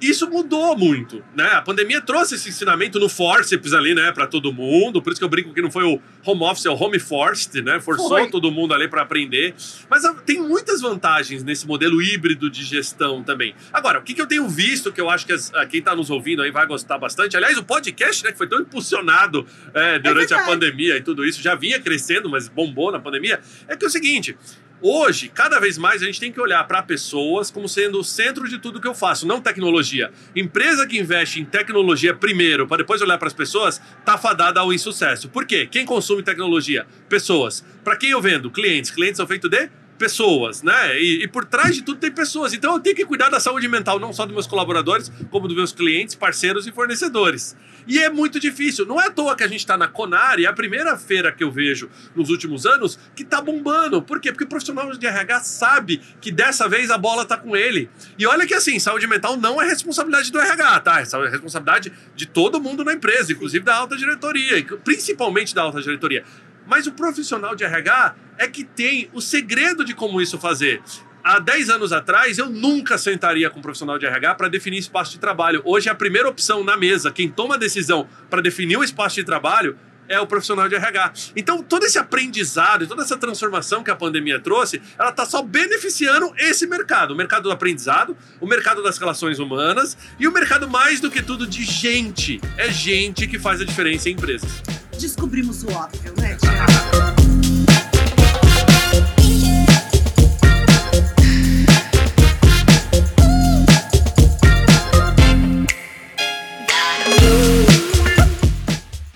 Isso 0.00 0.28
mudou 0.30 0.76
muito, 0.78 1.22
né? 1.34 1.44
A 1.52 1.62
pandemia 1.62 2.00
trouxe 2.00 2.34
esse 2.36 2.48
ensinamento 2.48 2.98
no 2.98 3.08
forceps 3.08 3.72
ali, 3.74 3.94
né, 3.94 4.10
para 4.12 4.26
todo 4.26 4.52
mundo. 4.52 5.02
Por 5.02 5.10
isso 5.12 5.20
que 5.20 5.24
eu 5.24 5.28
brinco 5.28 5.52
que 5.52 5.60
não 5.60 5.70
foi 5.70 5.84
o 5.84 6.00
home 6.24 6.42
office, 6.44 6.64
é 6.66 6.70
o 6.70 6.74
home 6.74 6.98
forced, 6.98 7.60
né? 7.62 7.78
Forçou 7.80 8.08
Foi. 8.08 8.30
todo 8.30 8.50
mundo 8.50 8.72
ali 8.72 8.88
para 8.88 9.02
aprender. 9.02 9.54
Mas 9.90 10.02
tem 10.24 10.40
muitas 10.40 10.80
vantagens 10.80 11.42
nesse 11.44 11.66
modelo 11.66 12.00
híbrido 12.00 12.48
de 12.50 12.64
gestão 12.64 13.22
também. 13.22 13.54
Agora, 13.72 13.98
o 13.98 14.02
que, 14.02 14.14
que 14.14 14.22
eu 14.22 14.26
tenho 14.26 14.48
visto 14.48 14.90
que 14.92 15.00
eu 15.00 15.10
acho 15.10 15.26
que 15.26 15.32
as- 15.32 15.52
ah, 15.54 15.66
quem 15.66 15.80
está 15.80 15.94
nos 15.94 16.08
ouvindo 16.10 16.40
aí 16.42 16.50
vai 16.50 16.66
gostar 16.66 16.96
bastante. 16.98 17.36
Aliás, 17.36 17.58
o 17.58 17.62
podcast, 17.64 18.24
né, 18.24 18.32
que 18.32 18.38
foi 18.38 18.48
tão 18.48 18.60
impulsionado 18.60 19.46
eh, 19.74 19.98
durante 19.98 20.32
a 20.32 20.38
verdade. 20.38 20.46
pandemia 20.60 20.96
e 20.96 21.02
tudo 21.02 21.24
isso, 21.24 21.42
já 21.42 21.54
vinha 21.54 21.78
crescendo, 21.78 22.28
mas 22.30 22.48
bombou 22.48 22.90
na 22.90 22.98
pandemia. 22.98 23.40
É 23.68 23.76
que 23.76 23.84
é 23.84 23.88
o 23.88 23.90
seguinte. 23.90 24.36
Hoje, 24.82 25.28
cada 25.28 25.60
vez 25.60 25.76
mais, 25.76 26.02
a 26.02 26.06
gente 26.06 26.18
tem 26.18 26.32
que 26.32 26.40
olhar 26.40 26.66
para 26.66 26.82
pessoas 26.82 27.50
como 27.50 27.68
sendo 27.68 28.00
o 28.00 28.04
centro 28.04 28.48
de 28.48 28.58
tudo 28.58 28.80
que 28.80 28.88
eu 28.88 28.94
faço, 28.94 29.26
não 29.26 29.38
tecnologia. 29.38 30.10
Empresa 30.34 30.86
que 30.86 30.98
investe 30.98 31.38
em 31.38 31.44
tecnologia 31.44 32.14
primeiro, 32.14 32.66
para 32.66 32.78
depois 32.78 33.02
olhar 33.02 33.18
para 33.18 33.28
as 33.28 33.34
pessoas, 33.34 33.78
tá 34.06 34.16
fadada 34.16 34.58
ao 34.58 34.72
insucesso. 34.72 35.28
Por 35.28 35.44
quê? 35.44 35.68
Quem 35.70 35.84
consome 35.84 36.22
tecnologia? 36.22 36.86
Pessoas. 37.10 37.62
Para 37.84 37.94
quem 37.94 38.10
eu 38.10 38.22
vendo? 38.22 38.50
Clientes. 38.50 38.90
Clientes 38.90 39.18
são 39.18 39.26
feitos 39.26 39.50
de 39.50 39.68
pessoas, 40.00 40.62
né? 40.62 40.98
E, 40.98 41.24
e 41.24 41.28
por 41.28 41.44
trás 41.44 41.74
de 41.76 41.82
tudo 41.82 42.00
tem 42.00 42.10
pessoas. 42.10 42.54
Então 42.54 42.72
eu 42.72 42.80
tenho 42.80 42.96
que 42.96 43.04
cuidar 43.04 43.28
da 43.28 43.38
saúde 43.38 43.68
mental, 43.68 44.00
não 44.00 44.14
só 44.14 44.24
dos 44.24 44.32
meus 44.32 44.46
colaboradores, 44.46 45.12
como 45.30 45.46
dos 45.46 45.54
meus 45.54 45.72
clientes, 45.72 46.14
parceiros 46.14 46.66
e 46.66 46.72
fornecedores. 46.72 47.54
E 47.86 47.98
é 47.98 48.08
muito 48.08 48.40
difícil. 48.40 48.86
Não 48.86 48.98
é 48.98 49.08
à 49.08 49.10
toa 49.10 49.36
que 49.36 49.44
a 49.44 49.46
gente 49.46 49.60
está 49.60 49.76
na 49.76 49.86
Conar 49.86 50.38
e 50.38 50.46
é 50.46 50.48
a 50.48 50.54
primeira 50.54 50.96
feira 50.96 51.30
que 51.30 51.44
eu 51.44 51.50
vejo 51.50 51.90
nos 52.16 52.30
últimos 52.30 52.64
anos 52.64 52.98
que 53.14 53.22
tá 53.22 53.42
bombando. 53.42 54.00
Por 54.00 54.18
quê? 54.20 54.32
Porque 54.32 54.44
o 54.44 54.46
profissional 54.46 54.90
de 54.90 55.06
RH 55.06 55.40
sabe 55.40 56.00
que 56.18 56.32
dessa 56.32 56.66
vez 56.66 56.90
a 56.90 56.96
bola 56.96 57.26
tá 57.26 57.36
com 57.36 57.54
ele. 57.54 57.90
E 58.18 58.26
olha 58.26 58.46
que 58.46 58.54
assim, 58.54 58.78
saúde 58.78 59.06
mental 59.06 59.36
não 59.36 59.60
é 59.60 59.66
responsabilidade 59.66 60.32
do 60.32 60.40
RH, 60.40 60.80
tá? 60.80 61.00
É 61.00 61.28
responsabilidade 61.28 61.92
de 62.16 62.24
todo 62.24 62.58
mundo 62.58 62.82
na 62.82 62.94
empresa, 62.94 63.32
inclusive 63.32 63.62
da 63.62 63.76
alta 63.76 63.98
diretoria, 63.98 64.64
principalmente 64.82 65.54
da 65.54 65.60
alta 65.60 65.82
diretoria. 65.82 66.24
Mas 66.70 66.86
o 66.86 66.92
profissional 66.92 67.56
de 67.56 67.64
RH 67.64 68.14
é 68.38 68.46
que 68.46 68.62
tem 68.62 69.10
o 69.12 69.20
segredo 69.20 69.84
de 69.84 69.92
como 69.92 70.22
isso 70.22 70.38
fazer. 70.38 70.80
Há 71.22 71.40
10 71.40 71.68
anos 71.68 71.92
atrás, 71.92 72.38
eu 72.38 72.48
nunca 72.48 72.96
sentaria 72.96 73.50
com 73.50 73.58
um 73.58 73.62
profissional 73.62 73.98
de 73.98 74.06
RH 74.06 74.36
para 74.36 74.46
definir 74.46 74.78
espaço 74.78 75.10
de 75.10 75.18
trabalho. 75.18 75.62
Hoje, 75.64 75.88
a 75.88 75.96
primeira 75.96 76.28
opção 76.28 76.62
na 76.62 76.76
mesa, 76.76 77.10
quem 77.10 77.28
toma 77.28 77.56
a 77.56 77.58
decisão 77.58 78.08
para 78.30 78.40
definir 78.40 78.76
o 78.76 78.84
espaço 78.84 79.16
de 79.16 79.24
trabalho, 79.24 79.76
é 80.08 80.20
o 80.20 80.28
profissional 80.28 80.68
de 80.68 80.76
RH. 80.76 81.12
Então, 81.34 81.60
todo 81.60 81.84
esse 81.84 81.98
aprendizado 81.98 82.84
e 82.84 82.86
toda 82.86 83.02
essa 83.02 83.16
transformação 83.16 83.82
que 83.82 83.90
a 83.90 83.96
pandemia 83.96 84.38
trouxe, 84.38 84.80
ela 84.96 85.10
está 85.10 85.26
só 85.26 85.42
beneficiando 85.42 86.32
esse 86.38 86.68
mercado. 86.68 87.14
O 87.14 87.16
mercado 87.16 87.42
do 87.44 87.50
aprendizado, 87.50 88.16
o 88.40 88.46
mercado 88.46 88.80
das 88.80 88.96
relações 88.96 89.40
humanas 89.40 89.98
e 90.20 90.28
o 90.28 90.32
mercado, 90.32 90.70
mais 90.70 91.00
do 91.00 91.10
que 91.10 91.20
tudo, 91.20 91.48
de 91.48 91.64
gente. 91.64 92.40
É 92.56 92.70
gente 92.70 93.26
que 93.26 93.40
faz 93.40 93.60
a 93.60 93.64
diferença 93.64 94.08
em 94.08 94.12
empresas 94.12 94.79
descobrimos 95.00 95.62
o 95.62 95.72
óbvio, 95.72 96.12
né, 96.18 96.36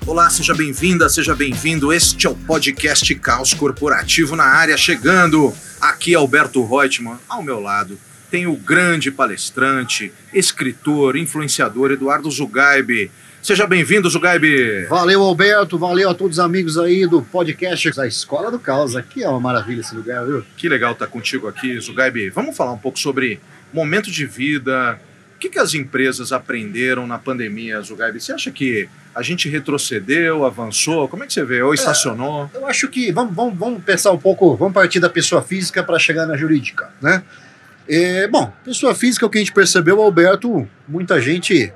Olá, 0.06 0.30
seja 0.30 0.54
bem-vinda, 0.54 1.08
seja 1.08 1.34
bem-vindo. 1.34 1.92
Este 1.92 2.26
é 2.26 2.30
o 2.30 2.34
podcast 2.34 3.14
Caos 3.16 3.52
Corporativo 3.52 4.34
na 4.36 4.44
área 4.44 4.76
chegando. 4.76 5.52
Aqui 5.80 6.14
é 6.14 6.16
Alberto 6.16 6.64
Reutemann, 6.64 7.18
ao 7.28 7.42
meu 7.42 7.60
lado 7.60 7.98
tem 8.34 8.48
o 8.48 8.56
grande 8.56 9.12
palestrante, 9.12 10.12
escritor, 10.32 11.16
influenciador 11.16 11.92
Eduardo 11.92 12.28
Zugaibe. 12.28 13.08
Seja 13.44 13.66
bem-vindo, 13.66 14.08
Zugaib. 14.08 14.86
Valeu, 14.88 15.20
Alberto. 15.20 15.76
Valeu 15.76 16.08
a 16.08 16.14
todos 16.14 16.38
os 16.38 16.40
amigos 16.42 16.78
aí 16.78 17.06
do 17.06 17.20
podcast 17.20 17.90
da 17.90 18.06
Escola 18.06 18.50
do 18.50 18.58
Caos. 18.58 18.96
Aqui 18.96 19.22
é 19.22 19.28
uma 19.28 19.38
maravilha 19.38 19.82
esse 19.82 19.94
lugar, 19.94 20.24
viu? 20.24 20.42
Que 20.56 20.66
legal 20.66 20.92
estar 20.92 21.06
contigo 21.08 21.46
aqui, 21.46 21.78
Zugaib. 21.78 22.30
Vamos 22.30 22.56
falar 22.56 22.72
um 22.72 22.78
pouco 22.78 22.98
sobre 22.98 23.38
momento 23.70 24.10
de 24.10 24.24
vida. 24.24 24.98
O 25.36 25.38
que, 25.38 25.50
que 25.50 25.58
as 25.58 25.74
empresas 25.74 26.32
aprenderam 26.32 27.06
na 27.06 27.18
pandemia, 27.18 27.82
Zugaib? 27.82 28.18
Você 28.18 28.32
acha 28.32 28.50
que 28.50 28.88
a 29.14 29.20
gente 29.20 29.46
retrocedeu, 29.46 30.46
avançou? 30.46 31.06
Como 31.06 31.22
é 31.22 31.26
que 31.26 31.34
você 31.34 31.44
vê? 31.44 31.60
Ou 31.60 31.74
estacionou? 31.74 32.50
É, 32.54 32.56
eu 32.56 32.66
acho 32.66 32.88
que 32.88 33.12
vamos, 33.12 33.36
vamos, 33.36 33.58
vamos 33.58 33.84
pensar 33.84 34.10
um 34.12 34.18
pouco, 34.18 34.56
vamos 34.56 34.72
partir 34.72 35.00
da 35.00 35.10
pessoa 35.10 35.42
física 35.42 35.84
para 35.84 35.98
chegar 35.98 36.24
na 36.24 36.34
jurídica, 36.34 36.90
né? 36.98 37.22
É, 37.86 38.26
bom, 38.26 38.50
pessoa 38.64 38.94
física, 38.94 39.26
o 39.26 39.28
que 39.28 39.36
a 39.36 39.42
gente 39.42 39.52
percebeu, 39.52 40.00
Alberto, 40.00 40.66
muita 40.88 41.20
gente 41.20 41.70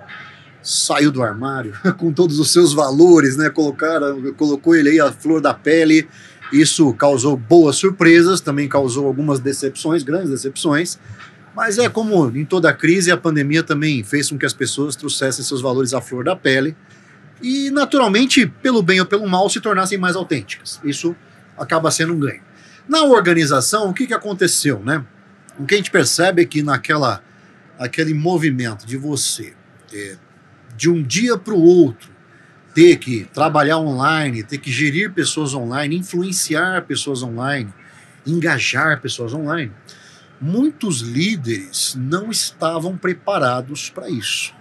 saiu 0.62 1.10
do 1.10 1.22
armário 1.22 1.74
com 1.98 2.12
todos 2.12 2.38
os 2.38 2.52
seus 2.52 2.72
valores, 2.72 3.36
né? 3.36 3.50
Colocaram, 3.50 4.32
colocou 4.34 4.74
ele 4.74 4.90
aí 4.90 5.00
a 5.00 5.12
flor 5.12 5.40
da 5.40 5.54
pele. 5.54 6.08
Isso 6.52 6.92
causou 6.94 7.36
boas 7.36 7.76
surpresas, 7.76 8.40
também 8.40 8.68
causou 8.68 9.06
algumas 9.06 9.38
decepções, 9.38 10.02
grandes 10.02 10.30
decepções. 10.30 10.98
Mas 11.54 11.78
é 11.78 11.88
como 11.88 12.28
em 12.36 12.44
toda 12.44 12.72
crise, 12.72 13.10
a 13.10 13.16
pandemia 13.16 13.62
também 13.62 14.02
fez 14.04 14.30
com 14.30 14.38
que 14.38 14.46
as 14.46 14.52
pessoas 14.52 14.94
trouxessem 14.94 15.44
seus 15.44 15.60
valores 15.60 15.92
à 15.92 16.00
flor 16.00 16.24
da 16.24 16.36
pele 16.36 16.76
e, 17.42 17.70
naturalmente, 17.70 18.46
pelo 18.46 18.82
bem 18.82 19.00
ou 19.00 19.06
pelo 19.06 19.28
mal, 19.28 19.48
se 19.48 19.60
tornassem 19.60 19.98
mais 19.98 20.16
autênticas. 20.16 20.80
Isso 20.84 21.14
acaba 21.56 21.90
sendo 21.90 22.14
um 22.14 22.18
ganho. 22.18 22.42
Na 22.88 23.04
organização, 23.04 23.88
o 23.88 23.92
que, 23.92 24.06
que 24.06 24.14
aconteceu, 24.14 24.80
né? 24.80 25.04
O 25.58 25.66
que 25.66 25.74
a 25.74 25.76
gente 25.76 25.90
percebe 25.90 26.42
é 26.42 26.44
que 26.44 26.62
naquela 26.62 27.22
aquele 27.78 28.12
movimento 28.12 28.86
de 28.86 28.96
você 28.96 29.54
é, 29.92 30.16
de 30.78 30.88
um 30.88 31.02
dia 31.02 31.36
para 31.36 31.52
o 31.52 31.60
outro 31.60 32.08
ter 32.72 32.96
que 32.96 33.24
trabalhar 33.34 33.78
online, 33.78 34.44
ter 34.44 34.58
que 34.58 34.70
gerir 34.70 35.12
pessoas 35.12 35.52
online, 35.52 35.96
influenciar 35.96 36.82
pessoas 36.82 37.24
online, 37.24 37.74
engajar 38.24 39.00
pessoas 39.00 39.34
online, 39.34 39.72
muitos 40.40 41.00
líderes 41.00 41.96
não 41.98 42.30
estavam 42.30 42.96
preparados 42.96 43.90
para 43.90 44.08
isso. 44.08 44.54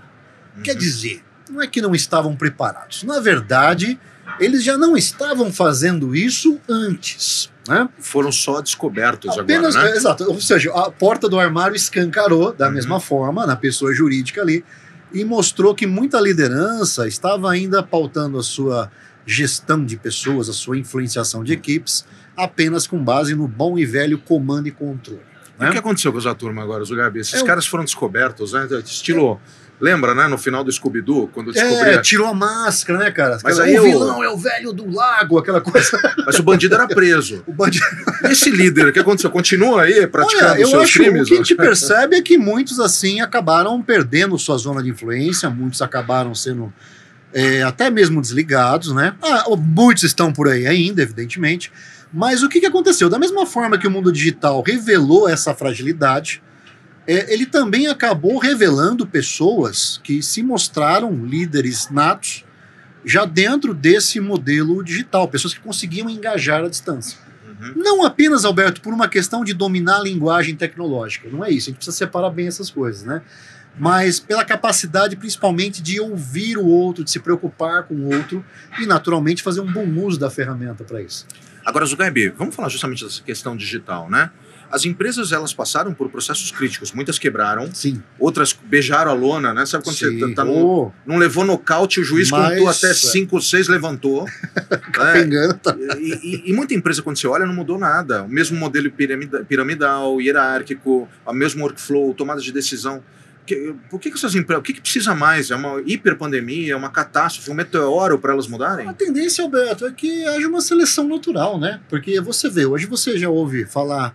Uhum. 0.56 0.64
Quer 0.64 0.76
dizer, 0.76 1.24
não 1.48 1.62
é 1.62 1.68
que 1.68 1.80
não 1.80 1.94
estavam 1.94 2.36
preparados. 2.36 3.04
Na 3.04 3.20
verdade, 3.20 4.00
eles 4.40 4.64
já 4.64 4.76
não 4.76 4.98
estavam 4.98 5.54
fazendo 5.54 6.16
isso 6.16 6.60
antes. 6.68 7.52
Né? 7.68 7.88
Foram 8.00 8.32
só 8.32 8.62
descobertos 8.62 9.38
Apenas, 9.38 9.76
agora, 9.76 9.92
né? 9.92 9.98
Exato. 9.98 10.24
Ou 10.24 10.42
seja, 10.42 10.72
a 10.74 10.90
porta 10.90 11.30
do 11.30 11.40
armário 11.40 11.76
escancarou 11.76 12.52
da 12.52 12.66
uhum. 12.66 12.74
mesma 12.74 13.00
forma 13.00 13.46
na 13.46 13.56
pessoa 13.56 13.94
jurídica 13.94 14.42
ali 14.42 14.66
e 15.14 15.24
mostrou 15.24 15.74
que 15.74 15.88
muita 15.88 16.20
liderança 16.20 17.08
estava 17.08 17.52
ainda 17.52 17.82
pautando 17.82 18.38
a 18.38 18.44
sua 18.44 18.92
gestão 19.26 19.84
de 19.84 19.98
pessoas, 19.98 20.50
a 20.50 20.54
sua 20.54 20.78
influenciação 20.78 21.44
de 21.44 21.54
equipes, 21.54 22.06
apenas 22.36 22.88
com 22.88 23.04
base 23.04 23.36
no 23.36 23.48
bom 23.48 23.78
e 23.78 23.86
velho 23.86 24.18
comando 24.18 24.68
e 24.68 24.72
controle. 24.72 25.22
Né? 25.60 25.70
o 25.70 25.72
que 25.72 25.78
aconteceu 25.80 26.12
com 26.12 26.20
essa 26.20 26.36
turma 26.36 26.62
agora, 26.62 26.84
Zugabi? 26.84 27.20
Esses 27.20 27.42
é, 27.42 27.46
caras 27.46 27.66
foram 27.66 27.84
descobertos, 27.84 28.54
né? 28.54 28.68
Estilo. 28.86 29.42
É, 29.44 29.67
Lembra, 29.80 30.16
né? 30.16 30.28
No 30.28 30.40
final 30.40 30.64
do 30.64 30.72
Scooby-Doo, 30.72 31.28
quando 31.28 31.52
descobria... 31.52 31.94
É, 31.94 32.02
tirou 32.02 32.26
a 32.28 32.34
máscara, 32.34 32.98
né, 32.98 33.12
cara? 33.12 33.38
Mas 33.44 33.60
aí 33.60 33.80
o 33.80 33.84
vilão 33.84 34.24
é 34.24 34.30
o 34.30 34.36
velho 34.36 34.74
do 34.74 34.90
lago, 34.92 35.38
aquela 35.38 35.62
coisa. 35.62 36.00
Mas 36.26 36.40
o 36.40 36.44
bandido 36.44 36.74
era 36.74 36.88
preso. 36.88 37.44
o 37.48 37.54
bandido... 37.54 37.86
E 38.24 38.32
esse 38.32 38.50
líder, 38.50 38.88
o 38.88 38.94
que 38.94 39.00
aconteceu? 39.00 39.30
Continua 39.30 39.84
aí 39.84 40.08
praticando 40.08 40.54
Olha, 40.54 40.64
os 40.64 40.70
seus 40.72 40.84
acho, 40.84 41.00
crimes? 41.00 41.22
O 41.24 41.26
que 41.26 41.34
a 41.34 41.38
gente 41.38 41.56
percebe 41.56 42.16
é 42.16 42.22
que 42.24 42.40
muitos, 42.40 42.80
assim, 42.80 43.22
acabaram 43.22 43.80
perdendo 43.82 44.38
sua 44.40 44.58
zona 44.58 44.82
de 44.82 44.90
influência, 44.90 45.48
muitos 45.48 45.80
acabaram 45.82 46.34
sendo 46.34 46.74
é, 47.32 47.62
até 47.62 47.92
mesmo 47.92 48.20
desligados, 48.20 48.92
né? 48.92 49.14
Ah, 49.22 49.46
muitos 49.56 50.04
estão 50.04 50.34
por 50.34 50.48
aí 50.48 50.66
ainda, 50.66 51.04
evidentemente. 51.04 51.72
Mas 52.12 52.42
o 52.42 52.50
que, 52.50 52.60
que 52.60 52.66
aconteceu? 52.66 53.10
Da 53.10 53.20
mesma 53.20 53.46
forma 53.46 53.78
que 53.78 53.86
o 53.86 53.92
mundo 53.92 54.12
digital 54.12 54.64
revelou 54.66 55.30
essa 55.30 55.54
fragilidade 55.54 56.42
é, 57.08 57.34
ele 57.34 57.46
também 57.46 57.88
acabou 57.88 58.38
revelando 58.38 59.08
pessoas 59.08 60.00
que 60.04 60.22
se 60.22 60.44
mostraram 60.44 61.26
líderes 61.26 61.90
natos 61.90 62.44
já 63.06 63.24
dentro 63.24 63.74
desse 63.74 64.20
modelo 64.20 64.84
digital, 64.84 65.30
pessoas 65.30 65.54
que 65.54 65.62
conseguiam 65.62 66.10
engajar 66.10 66.66
à 66.66 66.68
distância. 66.68 67.18
Uhum. 67.48 67.74
Não 67.78 68.04
apenas, 68.04 68.44
Alberto, 68.44 68.82
por 68.82 68.94
uma 68.94 69.08
questão 69.08 69.46
de 69.46 69.54
dominar 69.54 70.02
a 70.02 70.04
linguagem 70.04 70.56
tecnológica, 70.56 71.30
não 71.32 71.46
é 71.46 71.50
isso, 71.50 71.70
a 71.70 71.72
gente 71.72 71.78
precisa 71.78 71.96
separar 71.96 72.30
bem 72.30 72.48
essas 72.48 72.70
coisas, 72.70 73.04
né? 73.04 73.22
Mas 73.80 74.20
pela 74.20 74.44
capacidade, 74.44 75.16
principalmente, 75.16 75.82
de 75.82 76.00
ouvir 76.00 76.58
o 76.58 76.66
outro, 76.66 77.04
de 77.04 77.12
se 77.12 77.20
preocupar 77.20 77.84
com 77.84 77.94
o 77.94 78.14
outro 78.14 78.44
e, 78.80 78.88
naturalmente, 78.88 79.44
fazer 79.44 79.62
um 79.62 79.72
bom 79.72 79.88
uso 80.04 80.20
da 80.20 80.32
ferramenta 80.32 80.84
para 80.84 81.02
isso. 81.02 81.28
Agora, 81.64 81.86
Zugaib, 81.86 82.30
vamos 82.30 82.56
falar 82.56 82.70
justamente 82.70 83.04
dessa 83.04 83.22
questão 83.22 83.56
digital, 83.56 84.10
né? 84.10 84.32
As 84.72 84.86
empresas 84.86 85.32
elas 85.32 85.54
passaram 85.54 85.94
por 85.94 86.10
processos 86.10 86.52
críticos, 86.52 86.92
muitas 86.92 87.18
quebraram, 87.18 87.70
Sim. 87.74 88.02
outras 88.20 88.54
beijaram 88.54 89.12
a 89.12 89.14
lona, 89.14 89.54
né? 89.54 89.66
Sabe 89.66 89.84
quando 89.84 89.96
Sim. 89.96 90.20
você 90.20 90.34
tá 90.34 90.44
no, 90.44 90.92
não 91.06 91.18
levou 91.18 91.46
nocaute, 91.46 92.00
o 92.00 92.04
juiz 92.04 92.30
Mas... 92.30 92.50
contou 92.50 92.70
até 92.70 92.94
5 92.94 93.36
ou 93.36 93.42
6, 93.42 93.68
levantou. 93.68 94.28
é, 94.68 95.54
tá. 95.54 95.76
e, 96.00 96.14
e, 96.24 96.50
e, 96.50 96.54
muita 96.54 96.74
empresa, 96.74 97.02
quando 97.02 97.18
você 97.18 97.28
olha, 97.28 97.46
não 97.46 97.54
mudou 97.54 97.78
nada. 97.78 98.24
O 98.24 98.30
mesmo 98.30 98.58
modelo 98.58 98.92
piramidal, 98.92 100.22
hierárquico, 100.22 101.08
o 101.26 101.34
mesmo 101.34 101.64
workflow, 101.64 102.14
tomada 102.14 102.42
de 102.42 102.52
decisão. 102.52 103.02
Por 103.90 104.00
que, 104.00 104.10
que 104.12 104.18
essas 104.18 104.36
empresas. 104.36 104.60
O 104.60 104.64
que, 104.64 104.74
que 104.74 104.82
precisa 104.82 105.16
mais? 105.16 105.52
É 105.52 105.56
uma 105.56 105.82
hiperpandemia, 105.86 106.74
é 106.74 106.76
uma 106.76 106.90
catástrofe, 106.90 107.50
um 107.50 107.54
meteoro 107.54 108.20
para 108.20 108.34
elas 108.34 108.48
mudarem? 108.48 108.88
A 108.88 108.94
tendência, 108.94 109.44
Alberto, 109.44 109.86
é 109.86 109.92
que 109.92 110.26
haja 110.26 110.48
uma 110.48 110.60
seleção 110.60 111.08
natural, 111.08 111.58
né? 111.58 111.80
Porque 111.88 112.20
você 112.20 112.50
vê, 112.50 112.66
hoje 112.66 112.86
você 112.86 113.18
já 113.18 113.30
ouve 113.30 113.66
falar 113.66 114.14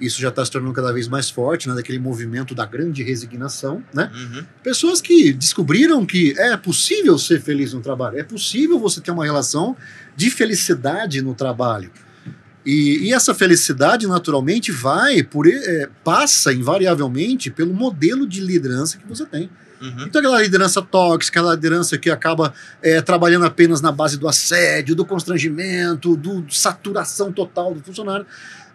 isso 0.00 0.20
já 0.20 0.28
está 0.28 0.44
se 0.44 0.50
tornando 0.50 0.72
cada 0.72 0.92
vez 0.92 1.06
mais 1.08 1.28
forte, 1.28 1.68
né, 1.68 1.74
daquele 1.74 1.98
movimento 1.98 2.54
da 2.54 2.64
grande 2.64 3.02
resignação, 3.02 3.84
né? 3.92 4.10
Uhum. 4.14 4.44
Pessoas 4.62 5.00
que 5.00 5.32
descobriram 5.32 6.06
que 6.06 6.34
é 6.38 6.56
possível 6.56 7.18
ser 7.18 7.40
feliz 7.40 7.72
no 7.72 7.80
trabalho, 7.80 8.18
é 8.18 8.22
possível 8.22 8.78
você 8.78 9.00
ter 9.00 9.10
uma 9.10 9.24
relação 9.24 9.76
de 10.16 10.30
felicidade 10.30 11.20
no 11.20 11.34
trabalho. 11.34 11.90
E, 12.64 13.08
e 13.08 13.12
essa 13.12 13.34
felicidade, 13.34 14.06
naturalmente, 14.06 14.70
vai 14.70 15.22
por 15.22 15.46
é, 15.48 15.88
passa 16.04 16.52
invariavelmente 16.52 17.50
pelo 17.50 17.72
modelo 17.72 18.26
de 18.26 18.40
liderança 18.40 18.98
que 18.98 19.06
você 19.06 19.24
tem. 19.24 19.50
Uhum. 19.80 20.04
Então, 20.04 20.20
aquela 20.20 20.42
liderança 20.42 20.82
tóxica, 20.82 21.40
aquela 21.40 21.54
liderança 21.54 21.96
que 21.96 22.10
acaba 22.10 22.52
é, 22.82 23.00
trabalhando 23.00 23.46
apenas 23.46 23.80
na 23.80 23.90
base 23.90 24.18
do 24.18 24.28
assédio, 24.28 24.94
do 24.94 25.06
constrangimento, 25.06 26.14
do 26.16 26.44
saturação 26.50 27.32
total 27.32 27.74
do 27.74 27.82
funcionário 27.82 28.26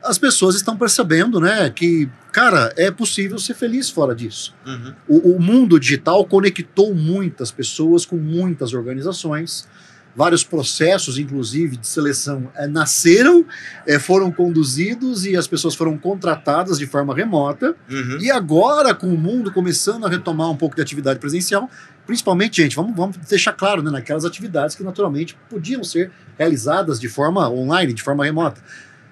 as 0.05 0.17
pessoas 0.17 0.55
estão 0.55 0.77
percebendo, 0.77 1.39
né, 1.39 1.69
que, 1.69 2.09
cara, 2.31 2.73
é 2.77 2.89
possível 2.91 3.37
ser 3.39 3.53
feliz 3.53 3.89
fora 3.89 4.15
disso. 4.15 4.53
Uhum. 4.65 4.93
O, 5.07 5.35
o, 5.35 5.41
mundo 5.41 5.79
digital 5.79 6.23
conectou 6.25 6.93
muitas 6.93 7.51
pessoas 7.51 8.05
com 8.05 8.17
muitas 8.17 8.73
organizações. 8.73 9.67
Vários 10.15 10.45
processos, 10.45 11.17
inclusive, 11.17 11.75
de 11.75 11.85
seleção 11.85 12.49
é, 12.55 12.67
nasceram, 12.67 13.45
é, 13.85 13.99
foram 13.99 14.31
conduzidos 14.31 15.25
e 15.25 15.35
as 15.35 15.45
pessoas 15.45 15.75
foram 15.75 15.97
contratadas 15.97 16.79
de 16.79 16.87
forma 16.87 17.13
remota. 17.13 17.75
Uhum. 17.89 18.19
E 18.21 18.31
agora, 18.31 18.95
com 18.95 19.07
o 19.07 19.17
mundo 19.17 19.51
começando 19.51 20.05
a 20.05 20.09
retomar 20.09 20.49
um 20.49 20.55
pouco 20.55 20.73
de 20.73 20.81
atividade 20.81 21.19
presencial, 21.19 21.69
principalmente, 22.07 22.61
gente, 22.61 22.77
vamos, 22.77 22.95
vamos 22.95 23.17
deixar 23.17 23.51
claro, 23.51 23.83
né, 23.83 23.91
naquelas 23.91 24.23
atividades 24.23 24.73
que 24.73 24.83
naturalmente 24.83 25.37
podiam 25.49 25.83
ser 25.83 26.11
realizadas 26.37 26.97
de 26.97 27.09
forma 27.09 27.49
online, 27.49 27.91
de 27.91 28.01
forma 28.01 28.23
remota. 28.23 28.61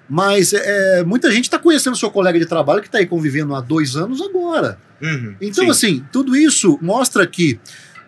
Mas 0.08 0.52
é, 0.52 1.02
muita 1.02 1.30
gente 1.30 1.44
está 1.44 1.58
conhecendo 1.58 1.96
seu 1.96 2.10
colega 2.10 2.38
de 2.38 2.46
trabalho 2.46 2.80
que 2.80 2.88
está 2.88 2.98
aí 2.98 3.06
convivendo 3.06 3.54
há 3.54 3.60
dois 3.60 3.96
anos 3.96 4.20
agora. 4.20 4.78
Uhum, 5.00 5.34
então, 5.40 5.64
sim. 5.64 5.70
assim, 5.70 6.04
tudo 6.12 6.36
isso 6.36 6.78
mostra 6.82 7.26
que 7.26 7.58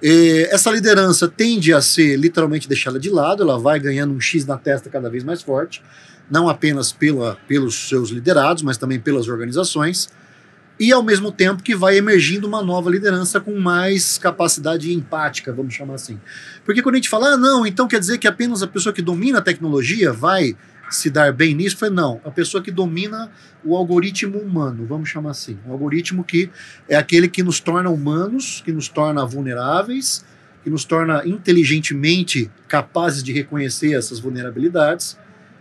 é, 0.03 0.55
essa 0.55 0.71
liderança 0.71 1.27
tende 1.27 1.73
a 1.73 1.81
ser 1.81 2.17
literalmente 2.17 2.69
deixada 2.69 2.99
de 2.99 3.11
lado, 3.11 3.43
ela 3.43 3.59
vai 3.59 3.81
ganhando 3.81 4.15
um 4.15 4.21
X 4.21 4.45
na 4.45 4.57
testa 4.57 4.91
cada 4.91 5.09
vez 5.09 5.25
mais 5.25 5.43
forte, 5.43 5.83
não 6.31 6.49
apenas 6.49 6.93
pela, 6.93 7.37
pelos 7.49 7.89
seus 7.89 8.11
liderados, 8.11 8.63
mas 8.63 8.77
também 8.77 9.01
pelas 9.01 9.29
organizações, 9.29 10.09
e 10.79 10.93
ao 10.93 11.03
mesmo 11.03 11.33
tempo 11.33 11.63
que 11.63 11.75
vai 11.75 11.97
emergindo 11.97 12.47
uma 12.47 12.63
nova 12.63 12.91
liderança 12.91 13.41
com 13.41 13.59
mais 13.59 14.19
capacidade 14.19 14.93
empática, 14.93 15.51
vamos 15.51 15.73
chamar 15.73 15.95
assim. 15.95 16.21
Porque 16.65 16.83
quando 16.83 16.97
a 16.97 16.99
gente 16.99 17.09
fala, 17.09 17.29
ah, 17.29 17.37
não, 17.37 17.67
então 17.67 17.89
quer 17.89 17.99
dizer 17.99 18.19
que 18.19 18.29
apenas 18.29 18.63
a 18.63 18.67
pessoa 18.67 18.93
que 18.93 19.01
domina 19.01 19.39
a 19.39 19.43
tecnologia 19.43 20.13
vai 20.13 20.55
se 20.91 21.11
dar 21.11 21.33
bem 21.33 21.55
nisso 21.55 21.77
foi 21.77 21.91
não, 21.91 22.21
a 22.25 22.31
pessoa 22.31 22.63
que 22.63 22.71
domina 22.71 23.31
o 23.65 23.77
algoritmo 23.77 24.39
humano, 24.39 24.87
vamos 24.87 25.09
chamar 25.09 25.31
assim, 25.31 25.59
o 25.67 25.73
algoritmo 25.73 26.23
que 26.23 26.51
é 26.89 26.97
aquele 26.97 27.29
que 27.29 27.43
nos 27.43 27.59
torna 27.59 27.91
humanos, 27.91 28.63
que 28.65 28.73
nos 28.73 28.89
torna 28.89 29.25
vulneráveis, 29.27 30.25
que 30.63 30.71
nos 30.71 30.85
torna 30.85 31.27
inteligentemente 31.27 32.51
capazes 32.69 33.23
de 33.23 33.33
reconhecer 33.33 33.95
essas 33.95 34.19
vulnerabilidades 34.19 35.17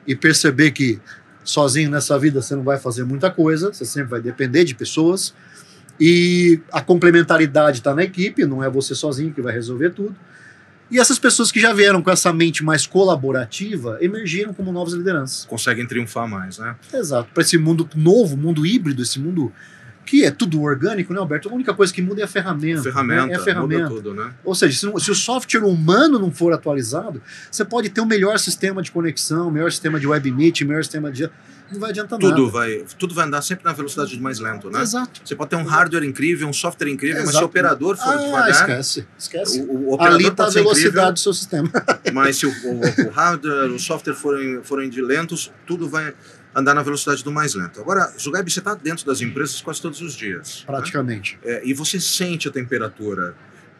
e 0.08 0.16
perceber 0.16 0.72
que 0.72 1.00
sozinho 1.44 1.90
nessa 1.90 2.18
vida 2.18 2.42
você 2.42 2.56
não 2.56 2.64
vai 2.64 2.78
fazer 2.78 3.04
muita 3.04 3.30
coisa, 3.30 3.72
você 3.72 3.86
sempre 3.86 4.10
vai 4.10 4.22
depender 4.22 4.64
de 4.64 4.76
pessoas. 4.76 5.34
E 6.00 6.60
a 6.72 6.82
complementaridade 6.82 7.78
está 7.78 7.96
na 7.96 8.04
equipe, 8.04 8.46
não 8.46 8.64
é 8.64 8.70
você 8.70 8.94
sozinho 8.94 9.34
que 9.34 9.42
vai 9.42 9.54
resolver 9.54 9.92
tudo. 9.92 10.16
E 10.90 11.00
essas 11.00 11.18
pessoas 11.18 11.52
que 11.52 11.60
já 11.60 11.74
vieram 11.74 12.02
com 12.02 12.12
essa 12.12 12.32
mente 12.32 12.64
mais 12.64 12.86
colaborativa 12.86 13.98
emergiram 14.02 14.54
como 14.54 14.72
novas 14.72 14.94
lideranças. 14.94 15.46
Conseguem 15.46 15.86
triunfar 15.86 16.28
mais, 16.28 16.60
né? 16.60 16.76
Exato. 16.94 17.30
Para 17.34 17.42
esse 17.42 17.58
mundo 17.58 17.90
novo, 17.96 18.38
mundo 18.38 18.66
híbrido, 18.66 19.02
esse 19.02 19.20
mundo 19.20 19.52
que 20.06 20.24
é 20.24 20.32
tudo 20.32 20.62
orgânico, 20.62 21.14
né, 21.14 21.20
Alberto? 21.20 21.50
A 21.50 21.54
única 21.54 21.74
coisa 21.74 21.94
que 21.94 22.02
muda 22.02 22.22
é 22.22 22.24
a 22.26 22.28
ferramenta. 22.28 22.84
Ferramenta, 22.84 23.28
né? 23.28 23.34
é 23.34 23.36
a 23.36 23.40
ferramenta. 23.40 23.90
muda 23.90 23.96
tudo, 23.96 24.14
né? 24.14 24.32
Ou 24.44 24.54
seja, 24.54 24.78
se, 24.78 25.04
se, 25.04 25.12
o 25.12 25.16
software 25.16 25.64
humano 25.64 26.20
não 26.20 26.32
for 26.32 26.54
atualizado, 26.54 27.22
você 27.50 27.66
pode 27.66 27.90
ter 27.90 28.02
o 28.02 28.06
melhor 28.06 28.38
sistema 28.40 28.82
de 28.82 28.92
conexão, 28.92 29.48
o 29.48 29.52
melhor 29.52 29.72
sistema 29.72 30.00
de 30.00 30.08
web 30.08 30.32
meet, 30.32 30.62
o 30.62 30.68
melhor 30.68 30.84
sistema 30.84 31.12
de 31.12 31.30
não 31.72 31.80
vai 31.80 31.90
adiantar 31.90 32.20
tudo 32.20 32.44
nada. 32.44 32.52
Vai, 32.52 32.86
tudo 32.98 33.16
vai 33.16 33.26
andar 33.26 33.42
sempre 33.42 33.66
na 33.66 33.74
velocidade 33.74 34.20
mais 34.20 34.40
lento, 34.40 34.70
né? 34.70 34.82
Exato. 34.82 35.22
Você 35.24 35.36
pode 35.36 35.50
ter 35.50 35.56
um 35.56 35.64
hardware 35.64 36.04
incrível, 36.04 36.48
um 36.48 36.54
software 36.54 36.90
incrível, 36.90 37.22
Exato. 37.22 37.28
mas 37.28 37.38
se 37.38 37.44
o 37.44 37.46
operador 37.46 37.98
for 37.98 38.14
ah, 38.14 38.18
devagar... 38.18 38.50
esquece, 38.50 39.08
esquece. 39.18 39.62
O, 39.62 39.90
o 39.90 39.94
operador 39.94 40.20
Ali 40.20 40.28
está 40.28 40.46
a 40.46 40.50
velocidade 40.50 40.90
incrível, 40.90 41.14
do 41.14 41.20
seu 41.20 41.34
sistema. 41.34 41.70
mas 42.14 42.38
se 42.38 42.46
o, 42.46 42.50
o, 42.50 43.08
o 43.08 43.10
hardware, 43.10 43.72
o 43.72 43.80
software 43.80 44.14
forem, 44.14 44.62
forem 44.64 44.90
de 44.90 45.02
lentos, 45.02 45.52
tudo 45.66 45.90
vai 45.90 46.14
andar 46.56 46.74
na 46.74 46.82
velocidade 46.82 47.22
do 47.24 47.32
mais 47.32 47.54
lento. 47.54 47.82
Agora, 47.82 48.14
Zugaib, 48.18 48.50
você 48.50 48.60
está 48.60 48.74
dentro 48.74 49.06
das 49.06 49.20
empresas 49.20 49.62
quase 49.62 49.82
todos 49.82 50.02
os 50.02 50.14
dias. 50.14 50.64
Praticamente. 50.66 51.38
Né? 51.44 51.56
É, 51.56 51.62
e 51.66 51.74
você 51.74 52.00
sente 52.00 52.48
a 52.48 52.52
temperatura. 52.52 53.36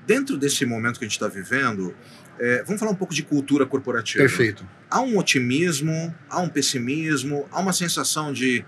Dentro 0.06 0.38
desse 0.38 0.66
momento 0.66 1.00
que 1.00 1.06
a 1.06 1.08
gente 1.08 1.16
está 1.16 1.30
vivendo, 1.30 1.96
é, 2.38 2.64
vamos 2.64 2.80
falar 2.80 2.92
um 2.92 2.96
pouco 2.96 3.14
de 3.14 3.24
cultura 3.24 3.66
corporativa. 3.66 4.24
Perfeito. 4.24 4.68
Há 4.90 5.00
um 5.00 5.18
otimismo, 5.18 6.14
há 6.30 6.42
um 6.42 6.50
pessimismo, 6.50 7.48
há 7.50 7.60
uma 7.60 7.74
sensação 7.74 8.34
de, 8.34 8.66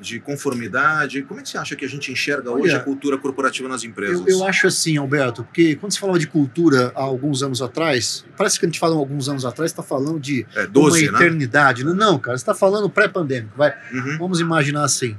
de 0.00 0.20
conformidade. 0.20 1.22
Como 1.22 1.40
é 1.40 1.42
que 1.42 1.48
você 1.48 1.58
acha 1.58 1.76
que 1.76 1.84
a 1.84 1.88
gente 1.88 2.10
enxerga 2.10 2.50
Olha, 2.50 2.62
hoje 2.62 2.74
a 2.74 2.80
cultura 2.80 3.18
corporativa 3.18 3.68
nas 3.68 3.84
empresas? 3.84 4.26
Eu, 4.26 4.38
eu, 4.38 4.44
acho 4.44 4.66
assim, 4.66 4.96
Alberto, 4.96 5.44
porque 5.44 5.76
quando 5.76 5.92
se 5.92 5.98
falava 5.98 6.18
de 6.18 6.26
cultura 6.26 6.92
há 6.94 7.02
alguns 7.02 7.42
anos 7.42 7.62
atrás, 7.62 8.24
parece 8.36 8.58
que 8.58 8.66
a 8.66 8.68
gente 8.68 8.78
fala 8.78 8.96
alguns 8.96 9.28
anos 9.28 9.44
atrás, 9.44 9.70
está 9.70 9.82
falando 9.82 10.18
de 10.20 10.46
é, 10.54 10.66
12, 10.66 11.08
uma 11.08 11.18
eternidade. 11.18 11.84
Né? 11.84 11.92
Não, 11.92 12.18
cara, 12.18 12.36
você 12.36 12.42
está 12.42 12.54
falando 12.54 12.88
pré-pandêmico. 12.90 13.56
Vai. 13.56 13.74
Uhum. 13.92 14.18
Vamos 14.18 14.40
imaginar 14.40 14.84
assim. 14.84 15.16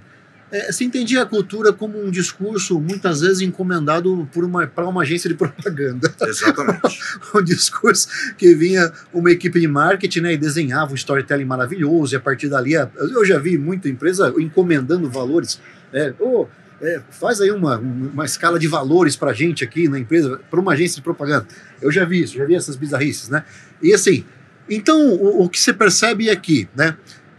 É, 0.49 0.71
se 0.71 0.85
entendia 0.85 1.23
a 1.23 1.25
cultura 1.25 1.73
como 1.73 2.01
um 2.01 2.09
discurso 2.09 2.79
muitas 2.79 3.19
vezes 3.19 3.41
encomendado 3.41 4.27
por 4.31 4.45
uma 4.45 4.65
para 4.65 4.87
uma 4.87 5.01
agência 5.01 5.29
de 5.29 5.35
propaganda. 5.35 6.13
Exatamente. 6.25 6.99
um 7.35 7.43
discurso 7.43 8.07
que 8.37 8.55
vinha 8.55 8.91
uma 9.13 9.29
equipe 9.29 9.59
de 9.59 9.67
marketing 9.67 10.21
né, 10.21 10.33
e 10.33 10.37
desenhava 10.37 10.93
um 10.93 10.95
storytelling 10.95 11.45
maravilhoso, 11.45 12.15
e 12.15 12.17
a 12.17 12.19
partir 12.19 12.47
dali 12.47 12.73
eu 12.73 13.25
já 13.25 13.37
vi 13.37 13.57
muita 13.57 13.89
empresa 13.89 14.33
encomendando 14.37 15.09
valores. 15.09 15.59
É, 15.91 16.13
oh, 16.19 16.47
é, 16.81 17.01
faz 17.09 17.41
aí 17.41 17.51
uma, 17.51 17.77
uma 17.77 18.25
escala 18.25 18.59
de 18.59 18.67
valores 18.67 19.15
para 19.15 19.33
gente 19.33 19.63
aqui 19.63 19.87
na 19.89 19.99
empresa, 19.99 20.39
para 20.49 20.59
uma 20.59 20.73
agência 20.73 20.97
de 20.97 21.01
propaganda. 21.01 21.47
Eu 21.81 21.91
já 21.91 22.05
vi 22.05 22.21
isso, 22.21 22.37
já 22.37 22.45
vi 22.45 22.55
essas 22.55 22.75
bizarrices, 22.75 23.29
né? 23.29 23.43
E 23.81 23.93
assim, 23.93 24.23
então 24.69 25.09
o, 25.09 25.43
o 25.43 25.49
que 25.49 25.59
você 25.59 25.73
percebe 25.73 26.29
aqui, 26.29 26.69
né? 26.75 26.95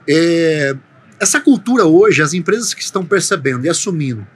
É, 0.06 0.74
essa 1.20 1.40
cultura 1.40 1.84
hoje, 1.84 2.22
as 2.22 2.32
empresas 2.32 2.72
que 2.72 2.82
estão 2.82 3.04
percebendo 3.04 3.64
e 3.64 3.68
assumindo 3.68 4.26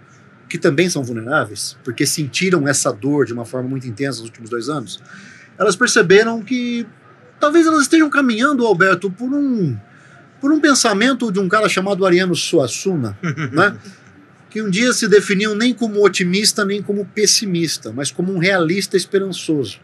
que 0.49 0.59
também 0.59 0.91
são 0.91 1.03
vulneráveis, 1.03 1.79
porque 1.83 2.05
sentiram 2.05 2.69
essa 2.69 2.93
dor 2.93 3.25
de 3.25 3.33
uma 3.33 3.45
forma 3.45 3.71
muito 3.71 3.87
intensa 3.87 4.19
nos 4.19 4.29
últimos 4.29 4.51
dois 4.51 4.69
anos, 4.69 5.01
elas 5.59 5.75
perceberam 5.75 6.43
que 6.43 6.87
talvez 7.41 7.67
elas 7.67 7.83
estejam 7.83 8.11
caminhando, 8.11 8.67
Alberto, 8.67 9.11
por 9.11 9.33
um, 9.33 9.75
por 10.41 10.53
um 10.53 10.61
pensamento 10.61 11.33
de 11.33 11.41
um 11.41 11.49
cara 11.49 11.71
chamado 11.71 12.05
Ariano 12.05 12.35
Suassuna, 12.35 13.17
né? 13.51 13.79
que 14.51 14.61
um 14.61 14.69
dia 14.69 14.93
se 14.93 15.09
definiu 15.09 15.55
nem 15.55 15.73
como 15.73 16.05
otimista 16.05 16.67
nem 16.67 16.83
como 16.83 17.07
pessimista, 17.07 17.91
mas 17.91 18.11
como 18.11 18.31
um 18.35 18.39
realista 18.39 18.95
esperançoso. 18.95 19.81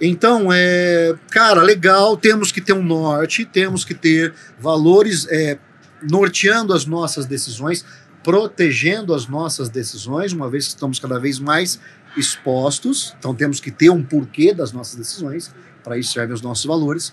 Então, 0.00 0.50
é, 0.52 1.16
cara, 1.28 1.60
legal, 1.62 2.16
temos 2.16 2.52
que 2.52 2.60
ter 2.60 2.72
um 2.72 2.84
norte, 2.84 3.44
temos 3.44 3.84
que 3.84 3.94
ter 3.94 4.32
valores 4.60 5.26
é, 5.28 5.58
norteando 6.02 6.72
as 6.72 6.86
nossas 6.86 7.26
decisões, 7.26 7.84
protegendo 8.22 9.14
as 9.14 9.26
nossas 9.26 9.68
decisões, 9.68 10.32
uma 10.32 10.50
vez 10.50 10.66
que 10.66 10.70
estamos 10.70 10.98
cada 10.98 11.18
vez 11.18 11.38
mais 11.38 11.80
expostos, 12.16 13.14
então 13.18 13.34
temos 13.34 13.60
que 13.60 13.70
ter 13.70 13.90
um 13.90 14.02
porquê 14.02 14.52
das 14.52 14.72
nossas 14.72 14.96
decisões, 14.96 15.54
para 15.82 15.96
isso 15.96 16.12
servem 16.12 16.34
os 16.34 16.42
nossos 16.42 16.64
valores. 16.64 17.12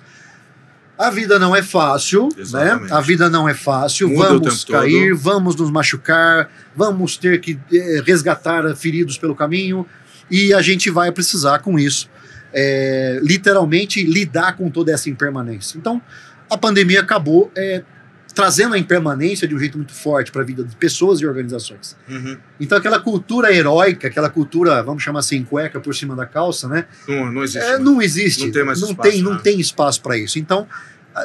A 0.98 1.10
vida 1.10 1.38
não 1.38 1.54
é 1.54 1.62
fácil, 1.62 2.30
Exatamente. 2.38 2.89
né? 2.89 2.98
A 2.98 3.02
vida 3.02 3.30
não 3.30 3.50
é 3.50 3.54
fácil. 3.54 4.10
Muda 4.10 4.30
vamos 4.30 4.63
cair, 4.63 5.10
todo. 5.12 5.19
vamos 5.21 5.56
nos 5.58 5.69
machucar, 5.69 6.50
vamos 6.74 7.17
ter 7.17 7.41
que 7.41 7.60
eh, 7.74 8.02
resgatar 8.06 8.74
feridos 8.76 9.17
pelo 9.17 9.36
caminho 9.36 9.86
e 10.30 10.54
a 10.54 10.62
gente 10.62 10.89
vai 10.89 11.12
precisar 11.12 11.60
com 11.60 11.78
isso, 11.78 12.10
é, 12.54 13.19
literalmente 13.21 14.04
lidar 14.04 14.56
com 14.56 14.69
toda 14.69 14.91
essa 14.91 15.10
impermanência. 15.10 15.78
Então, 15.78 16.02
a 16.50 16.58
pandemia 16.58 17.02
acabou 17.02 17.52
é, 17.56 17.84
trazendo 18.36 18.76
a 18.76 18.78
impermanência 18.78 19.48
de 19.48 19.56
um 19.56 19.60
jeito 19.60 19.78
muito 19.78 19.93
forte 19.93 20.30
para 20.30 20.41
a 20.41 20.45
vida 20.45 20.62
de 20.62 20.76
pessoas 20.76 21.21
e 21.21 21.26
organizações. 21.26 21.95
Uhum. 22.08 22.38
Então 22.60 22.78
aquela 22.78 23.00
cultura 23.00 23.52
heróica, 23.52 24.10
aquela 24.10 24.30
cultura, 24.30 24.84
vamos 24.84 25.02
chamar 25.02 25.19
assim, 25.19 25.41
cueca 25.43 25.80
por 25.80 25.95
cima 25.95 26.15
da 26.15 26.26
calça, 26.26 26.67
né? 26.67 26.86
Não, 27.08 27.32
não 27.32 27.43
existe. 27.43 27.65
É, 27.65 27.80
não 27.80 28.02
existe. 28.02 28.45
Não 28.45 28.52
tem 28.52 28.65
mais 28.65 28.82
não 28.82 28.89
espaço. 28.89 29.10
Tem, 29.10 29.21
né? 29.21 29.30
Não 29.30 29.38
tem 29.38 29.60
espaço 29.60 30.02
para 30.02 30.17
isso. 30.17 30.38
Então, 30.38 30.67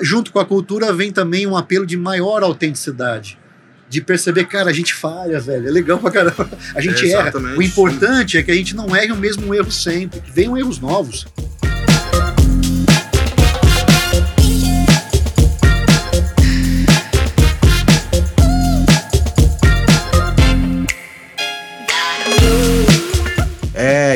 junto 0.02 0.32
com 0.32 0.38
a 0.38 0.46
cultura 0.46 0.92
vem 0.92 1.10
também 1.10 1.46
um 1.48 1.56
apelo 1.56 1.84
de 1.84 1.96
maior 1.96 2.44
autenticidade. 2.44 3.36
De 3.88 4.00
perceber, 4.00 4.44
cara, 4.44 4.70
a 4.70 4.72
gente 4.72 4.94
falha, 4.94 5.40
velho. 5.40 5.66
É 5.66 5.70
legal 5.72 5.98
pra 5.98 6.12
caramba. 6.12 6.48
A 6.76 6.80
gente 6.80 7.10
é, 7.10 7.12
erra. 7.12 7.32
O 7.56 7.60
importante 7.60 8.38
é 8.38 8.42
que 8.44 8.52
a 8.52 8.54
gente 8.54 8.76
não 8.76 8.94
erre 8.94 9.10
o 9.10 9.16
mesmo 9.16 9.52
erro 9.52 9.72
sempre, 9.72 10.20
que 10.20 10.30
venham 10.30 10.56
erros 10.56 10.78
novos. 10.78 11.26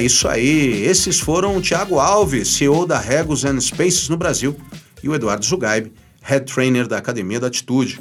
Isso 0.05 0.29
aí. 0.29 0.85
Esses 0.85 1.19
foram 1.19 1.57
o 1.57 1.61
Thiago 1.61 1.99
Alves, 1.99 2.49
CEO 2.49 2.87
da 2.87 2.99
Regos 2.99 3.45
and 3.45 3.61
Spaces 3.61 4.09
no 4.09 4.17
Brasil, 4.17 4.57
e 5.03 5.09
o 5.09 5.15
Eduardo 5.15 5.45
Zugaib, 5.45 5.93
Head 6.23 6.53
Trainer 6.53 6.87
da 6.87 6.99
Academia 6.99 7.41
da 7.41 7.47
Atitude. 7.47 8.01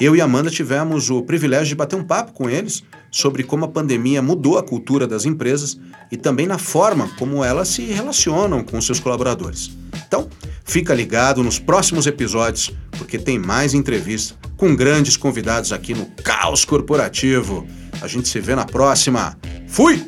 Eu 0.00 0.16
e 0.16 0.20
Amanda 0.20 0.50
tivemos 0.50 1.10
o 1.10 1.22
privilégio 1.22 1.66
de 1.66 1.74
bater 1.74 1.96
um 1.96 2.04
papo 2.04 2.32
com 2.32 2.48
eles 2.48 2.82
sobre 3.10 3.42
como 3.42 3.64
a 3.64 3.68
pandemia 3.68 4.22
mudou 4.22 4.58
a 4.58 4.62
cultura 4.62 5.06
das 5.06 5.26
empresas 5.26 5.78
e 6.10 6.16
também 6.16 6.46
na 6.46 6.58
forma 6.58 7.08
como 7.18 7.44
elas 7.44 7.68
se 7.68 7.82
relacionam 7.82 8.62
com 8.62 8.80
seus 8.80 8.98
colaboradores. 8.98 9.70
Então, 10.06 10.28
fica 10.64 10.94
ligado 10.94 11.42
nos 11.42 11.58
próximos 11.58 12.06
episódios, 12.06 12.72
porque 12.92 13.18
tem 13.18 13.38
mais 13.38 13.74
entrevista 13.74 14.34
com 14.56 14.74
grandes 14.74 15.16
convidados 15.16 15.72
aqui 15.72 15.94
no 15.94 16.06
Caos 16.22 16.64
Corporativo. 16.64 17.66
A 18.00 18.08
gente 18.08 18.28
se 18.28 18.40
vê 18.40 18.54
na 18.54 18.64
próxima. 18.64 19.36
Fui! 19.68 20.02